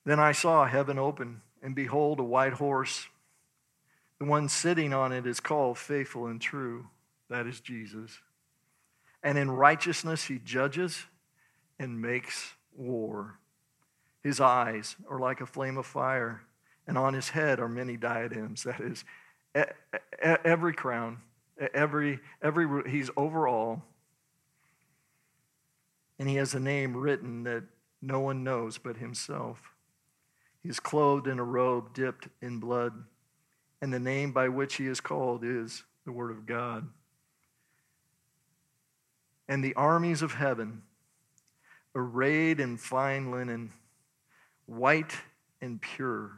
Then 0.04 0.20
I 0.20 0.32
saw 0.32 0.66
heaven 0.66 0.98
open, 0.98 1.40
and 1.62 1.74
behold, 1.74 2.20
a 2.20 2.24
white 2.24 2.54
horse. 2.54 3.08
The 4.18 4.26
one 4.26 4.48
sitting 4.48 4.92
on 4.92 5.12
it 5.12 5.26
is 5.26 5.40
called 5.40 5.78
faithful 5.78 6.26
and 6.26 6.40
true. 6.40 6.88
That 7.30 7.46
is 7.46 7.60
Jesus. 7.60 8.20
And 9.22 9.38
in 9.38 9.50
righteousness 9.50 10.24
he 10.24 10.38
judges 10.38 11.04
and 11.78 12.00
makes 12.00 12.52
war. 12.76 13.38
His 14.22 14.40
eyes 14.40 14.96
are 15.08 15.18
like 15.18 15.40
a 15.40 15.46
flame 15.46 15.78
of 15.78 15.86
fire, 15.86 16.42
and 16.86 16.96
on 16.98 17.14
his 17.14 17.30
head 17.30 17.60
are 17.60 17.68
many 17.68 17.96
diadems. 17.96 18.64
That 18.64 18.80
is, 18.80 19.04
every 20.22 20.74
crown, 20.74 21.18
every, 21.72 22.20
every, 22.42 22.90
he's 22.90 23.10
over 23.16 23.48
all. 23.48 23.82
And 26.18 26.28
he 26.28 26.36
has 26.36 26.54
a 26.54 26.60
name 26.60 26.96
written 26.96 27.42
that 27.44 27.64
no 28.00 28.20
one 28.20 28.44
knows 28.44 28.78
but 28.78 28.98
himself. 28.98 29.73
He 30.64 30.70
is 30.70 30.80
clothed 30.80 31.26
in 31.26 31.38
a 31.38 31.44
robe 31.44 31.92
dipped 31.92 32.28
in 32.40 32.58
blood, 32.58 32.94
and 33.82 33.92
the 33.92 34.00
name 34.00 34.32
by 34.32 34.48
which 34.48 34.76
he 34.76 34.86
is 34.86 34.98
called 34.98 35.44
is 35.44 35.84
the 36.06 36.12
Word 36.12 36.30
of 36.30 36.46
God. 36.46 36.88
And 39.46 39.62
the 39.62 39.74
armies 39.74 40.22
of 40.22 40.32
heaven, 40.32 40.80
arrayed 41.94 42.60
in 42.60 42.78
fine 42.78 43.30
linen, 43.30 43.72
white 44.64 45.12
and 45.60 45.82
pure, 45.82 46.30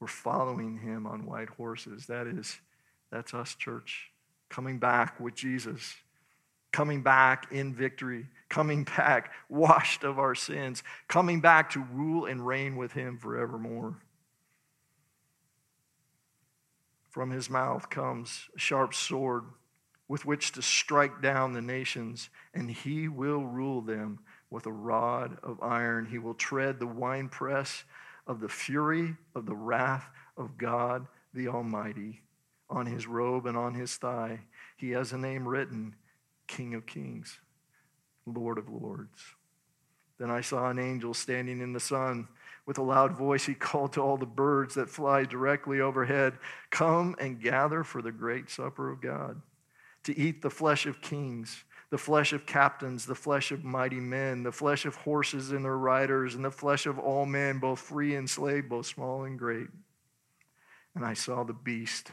were 0.00 0.08
following 0.08 0.78
him 0.78 1.06
on 1.06 1.26
white 1.26 1.50
horses. 1.50 2.06
That 2.06 2.26
is, 2.26 2.58
that's 3.12 3.34
us, 3.34 3.54
church, 3.54 4.10
coming 4.48 4.78
back 4.78 5.20
with 5.20 5.34
Jesus, 5.34 5.96
coming 6.72 7.02
back 7.02 7.52
in 7.52 7.74
victory, 7.74 8.26
coming 8.54 8.84
back, 8.84 9.32
washed 9.48 10.04
of 10.04 10.20
our 10.20 10.34
sins, 10.34 10.84
coming 11.08 11.40
back 11.40 11.70
to 11.70 11.80
rule 11.92 12.26
and 12.26 12.46
reign 12.46 12.76
with 12.76 12.92
him 12.92 13.18
forevermore. 13.18 13.96
From 17.10 17.30
his 17.30 17.50
mouth 17.50 17.90
comes 17.90 18.48
a 18.54 18.58
sharp 18.58 18.94
sword 18.94 19.42
with 20.06 20.24
which 20.24 20.52
to 20.52 20.62
strike 20.62 21.20
down 21.20 21.52
the 21.52 21.62
nations, 21.62 22.30
and 22.52 22.70
he 22.70 23.08
will 23.08 23.44
rule 23.44 23.80
them 23.80 24.20
with 24.50 24.66
a 24.66 24.72
rod 24.72 25.36
of 25.42 25.60
iron. 25.60 26.06
He 26.06 26.18
will 26.18 26.34
tread 26.34 26.78
the 26.78 26.86
winepress 26.86 27.82
of 28.26 28.38
the 28.38 28.48
fury 28.48 29.16
of 29.34 29.46
the 29.46 29.56
wrath 29.56 30.08
of 30.36 30.56
God 30.56 31.08
the 31.32 31.48
Almighty. 31.48 32.22
On 32.70 32.86
his 32.86 33.06
robe 33.08 33.46
and 33.46 33.56
on 33.56 33.74
his 33.74 33.96
thigh, 33.96 34.40
he 34.76 34.90
has 34.90 35.12
a 35.12 35.18
name 35.18 35.48
written 35.48 35.96
King 36.46 36.74
of 36.74 36.86
Kings 36.86 37.40
Lord 38.26 38.58
of 38.58 38.68
Lords. 38.68 39.34
Then 40.18 40.30
I 40.30 40.40
saw 40.40 40.70
an 40.70 40.78
angel 40.78 41.14
standing 41.14 41.60
in 41.60 41.72
the 41.72 41.80
sun. 41.80 42.28
With 42.66 42.78
a 42.78 42.82
loud 42.82 43.12
voice, 43.12 43.44
he 43.44 43.54
called 43.54 43.92
to 43.94 44.00
all 44.00 44.16
the 44.16 44.24
birds 44.24 44.74
that 44.74 44.88
fly 44.88 45.24
directly 45.24 45.80
overhead 45.80 46.38
Come 46.70 47.14
and 47.18 47.40
gather 47.40 47.84
for 47.84 48.00
the 48.00 48.12
great 48.12 48.48
supper 48.48 48.90
of 48.90 49.00
God, 49.00 49.42
to 50.04 50.18
eat 50.18 50.40
the 50.40 50.50
flesh 50.50 50.86
of 50.86 51.02
kings, 51.02 51.64
the 51.90 51.98
flesh 51.98 52.32
of 52.32 52.46
captains, 52.46 53.04
the 53.04 53.14
flesh 53.14 53.52
of 53.52 53.64
mighty 53.64 54.00
men, 54.00 54.42
the 54.42 54.52
flesh 54.52 54.86
of 54.86 54.94
horses 54.94 55.50
and 55.50 55.64
their 55.64 55.76
riders, 55.76 56.34
and 56.34 56.44
the 56.44 56.50
flesh 56.50 56.86
of 56.86 56.98
all 56.98 57.26
men, 57.26 57.58
both 57.58 57.80
free 57.80 58.14
and 58.14 58.28
slave, 58.28 58.68
both 58.68 58.86
small 58.86 59.24
and 59.24 59.38
great. 59.38 59.68
And 60.94 61.04
I 61.04 61.12
saw 61.12 61.44
the 61.44 61.52
beast 61.52 62.12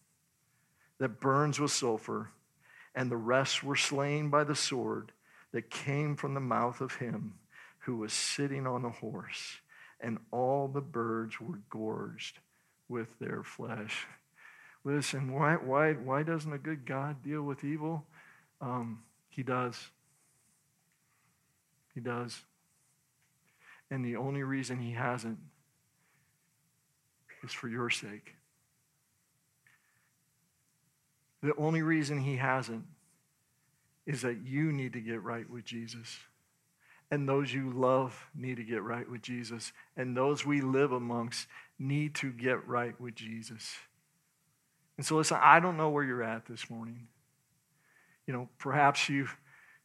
that 1.01 1.19
burns 1.19 1.59
with 1.59 1.71
sulfur, 1.71 2.29
and 2.93 3.09
the 3.09 3.17
rest 3.17 3.63
were 3.63 3.75
slain 3.75 4.29
by 4.29 4.43
the 4.43 4.53
sword 4.53 5.11
that 5.51 5.71
came 5.71 6.15
from 6.15 6.35
the 6.35 6.39
mouth 6.39 6.79
of 6.79 6.93
him 6.93 7.33
who 7.79 7.97
was 7.97 8.13
sitting 8.13 8.67
on 8.67 8.83
the 8.83 8.89
horse, 8.91 9.57
and 9.99 10.19
all 10.29 10.67
the 10.67 10.79
birds 10.79 11.41
were 11.41 11.57
gorged 11.71 12.37
with 12.87 13.17
their 13.17 13.41
flesh. 13.41 14.05
Listen, 14.83 15.33
why, 15.33 15.55
why, 15.55 15.93
why 15.93 16.21
doesn't 16.21 16.53
a 16.53 16.59
good 16.59 16.85
God 16.85 17.23
deal 17.23 17.41
with 17.41 17.63
evil? 17.63 18.05
Um, 18.61 19.01
he 19.29 19.41
does. 19.41 19.89
He 21.95 21.99
does. 21.99 22.43
And 23.89 24.05
the 24.05 24.17
only 24.17 24.43
reason 24.43 24.77
he 24.77 24.91
hasn't 24.91 25.39
is 27.43 27.51
for 27.51 27.69
your 27.69 27.89
sake. 27.89 28.35
The 31.41 31.55
only 31.57 31.81
reason 31.81 32.19
he 32.19 32.37
hasn't 32.37 32.85
is 34.05 34.21
that 34.21 34.37
you 34.45 34.71
need 34.71 34.93
to 34.93 34.99
get 34.99 35.23
right 35.23 35.49
with 35.49 35.65
Jesus. 35.65 36.19
And 37.09 37.27
those 37.27 37.53
you 37.53 37.71
love 37.71 38.29
need 38.33 38.57
to 38.57 38.63
get 38.63 38.83
right 38.83 39.09
with 39.09 39.21
Jesus. 39.21 39.73
And 39.97 40.15
those 40.15 40.45
we 40.45 40.61
live 40.61 40.91
amongst 40.91 41.47
need 41.77 42.15
to 42.15 42.31
get 42.31 42.65
right 42.67 42.99
with 43.01 43.15
Jesus. 43.15 43.75
And 44.97 45.05
so, 45.05 45.17
listen, 45.17 45.37
I 45.41 45.59
don't 45.59 45.77
know 45.77 45.89
where 45.89 46.03
you're 46.03 46.23
at 46.23 46.45
this 46.45 46.69
morning. 46.69 47.07
You 48.27 48.33
know, 48.33 48.49
perhaps 48.59 49.09
you 49.09 49.27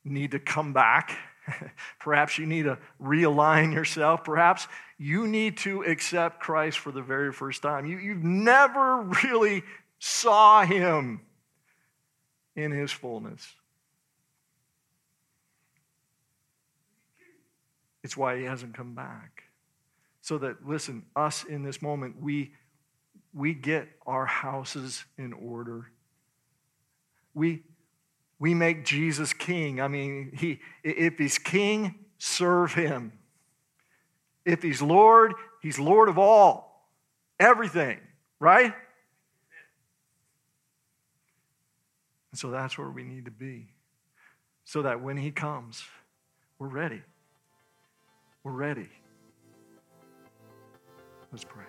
need 0.04 0.32
to 0.32 0.38
come 0.38 0.72
back. 0.72 1.16
perhaps 1.98 2.38
you 2.38 2.46
need 2.46 2.64
to 2.64 2.78
realign 3.02 3.72
yourself. 3.72 4.24
Perhaps 4.24 4.68
you 4.98 5.26
need 5.26 5.56
to 5.58 5.82
accept 5.82 6.40
Christ 6.40 6.78
for 6.78 6.92
the 6.92 7.02
very 7.02 7.32
first 7.32 7.62
time. 7.62 7.86
You, 7.86 7.98
you've 7.98 8.22
never 8.22 9.02
really 9.24 9.62
saw 9.98 10.64
him 10.64 11.22
in 12.56 12.72
his 12.72 12.90
fullness. 12.90 13.54
It's 18.02 18.16
why 18.16 18.38
he 18.38 18.44
hasn't 18.44 18.74
come 18.74 18.94
back. 18.94 19.44
So 20.22 20.38
that, 20.38 20.66
listen, 20.66 21.04
us 21.14 21.44
in 21.44 21.62
this 21.62 21.82
moment, 21.82 22.20
we, 22.20 22.52
we 23.34 23.54
get 23.54 23.88
our 24.06 24.26
houses 24.26 25.04
in 25.18 25.32
order. 25.32 25.90
We, 27.34 27.62
we 28.38 28.54
make 28.54 28.84
Jesus 28.84 29.32
king. 29.32 29.80
I 29.80 29.88
mean, 29.88 30.32
he, 30.36 30.60
if 30.82 31.18
he's 31.18 31.38
king, 31.38 31.96
serve 32.18 32.74
him. 32.74 33.12
If 34.44 34.62
he's 34.62 34.80
Lord, 34.80 35.34
he's 35.60 35.78
Lord 35.78 36.08
of 36.08 36.18
all, 36.18 36.88
everything, 37.38 37.98
right? 38.38 38.72
And 42.32 42.38
so 42.38 42.50
that's 42.50 42.76
where 42.76 42.90
we 42.90 43.04
need 43.04 43.24
to 43.26 43.30
be. 43.30 43.68
So 44.64 44.82
that 44.82 45.00
when 45.00 45.16
he 45.16 45.30
comes, 45.30 45.84
we're 46.58 46.68
ready. 46.68 47.02
We're 48.42 48.52
ready. 48.52 48.88
Let's 51.30 51.44
pray. 51.44 51.64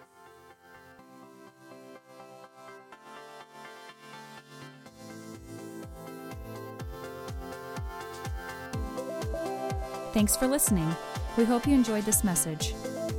Thanks 10.14 10.36
for 10.36 10.48
listening. 10.48 10.96
We 11.38 11.44
hope 11.44 11.68
you 11.68 11.76
enjoyed 11.76 12.04
this 12.04 12.24
message. 12.24 12.74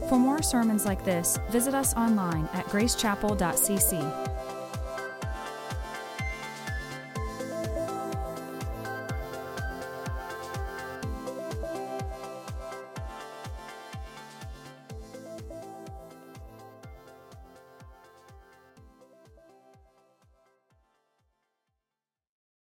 For 0.09 0.18
more 0.18 0.43
sermons 0.43 0.84
like 0.84 1.05
this, 1.05 1.39
visit 1.51 1.74
us 1.74 1.95
online 1.95 2.49
at 2.55 2.64
gracechapel.cc 2.66 4.38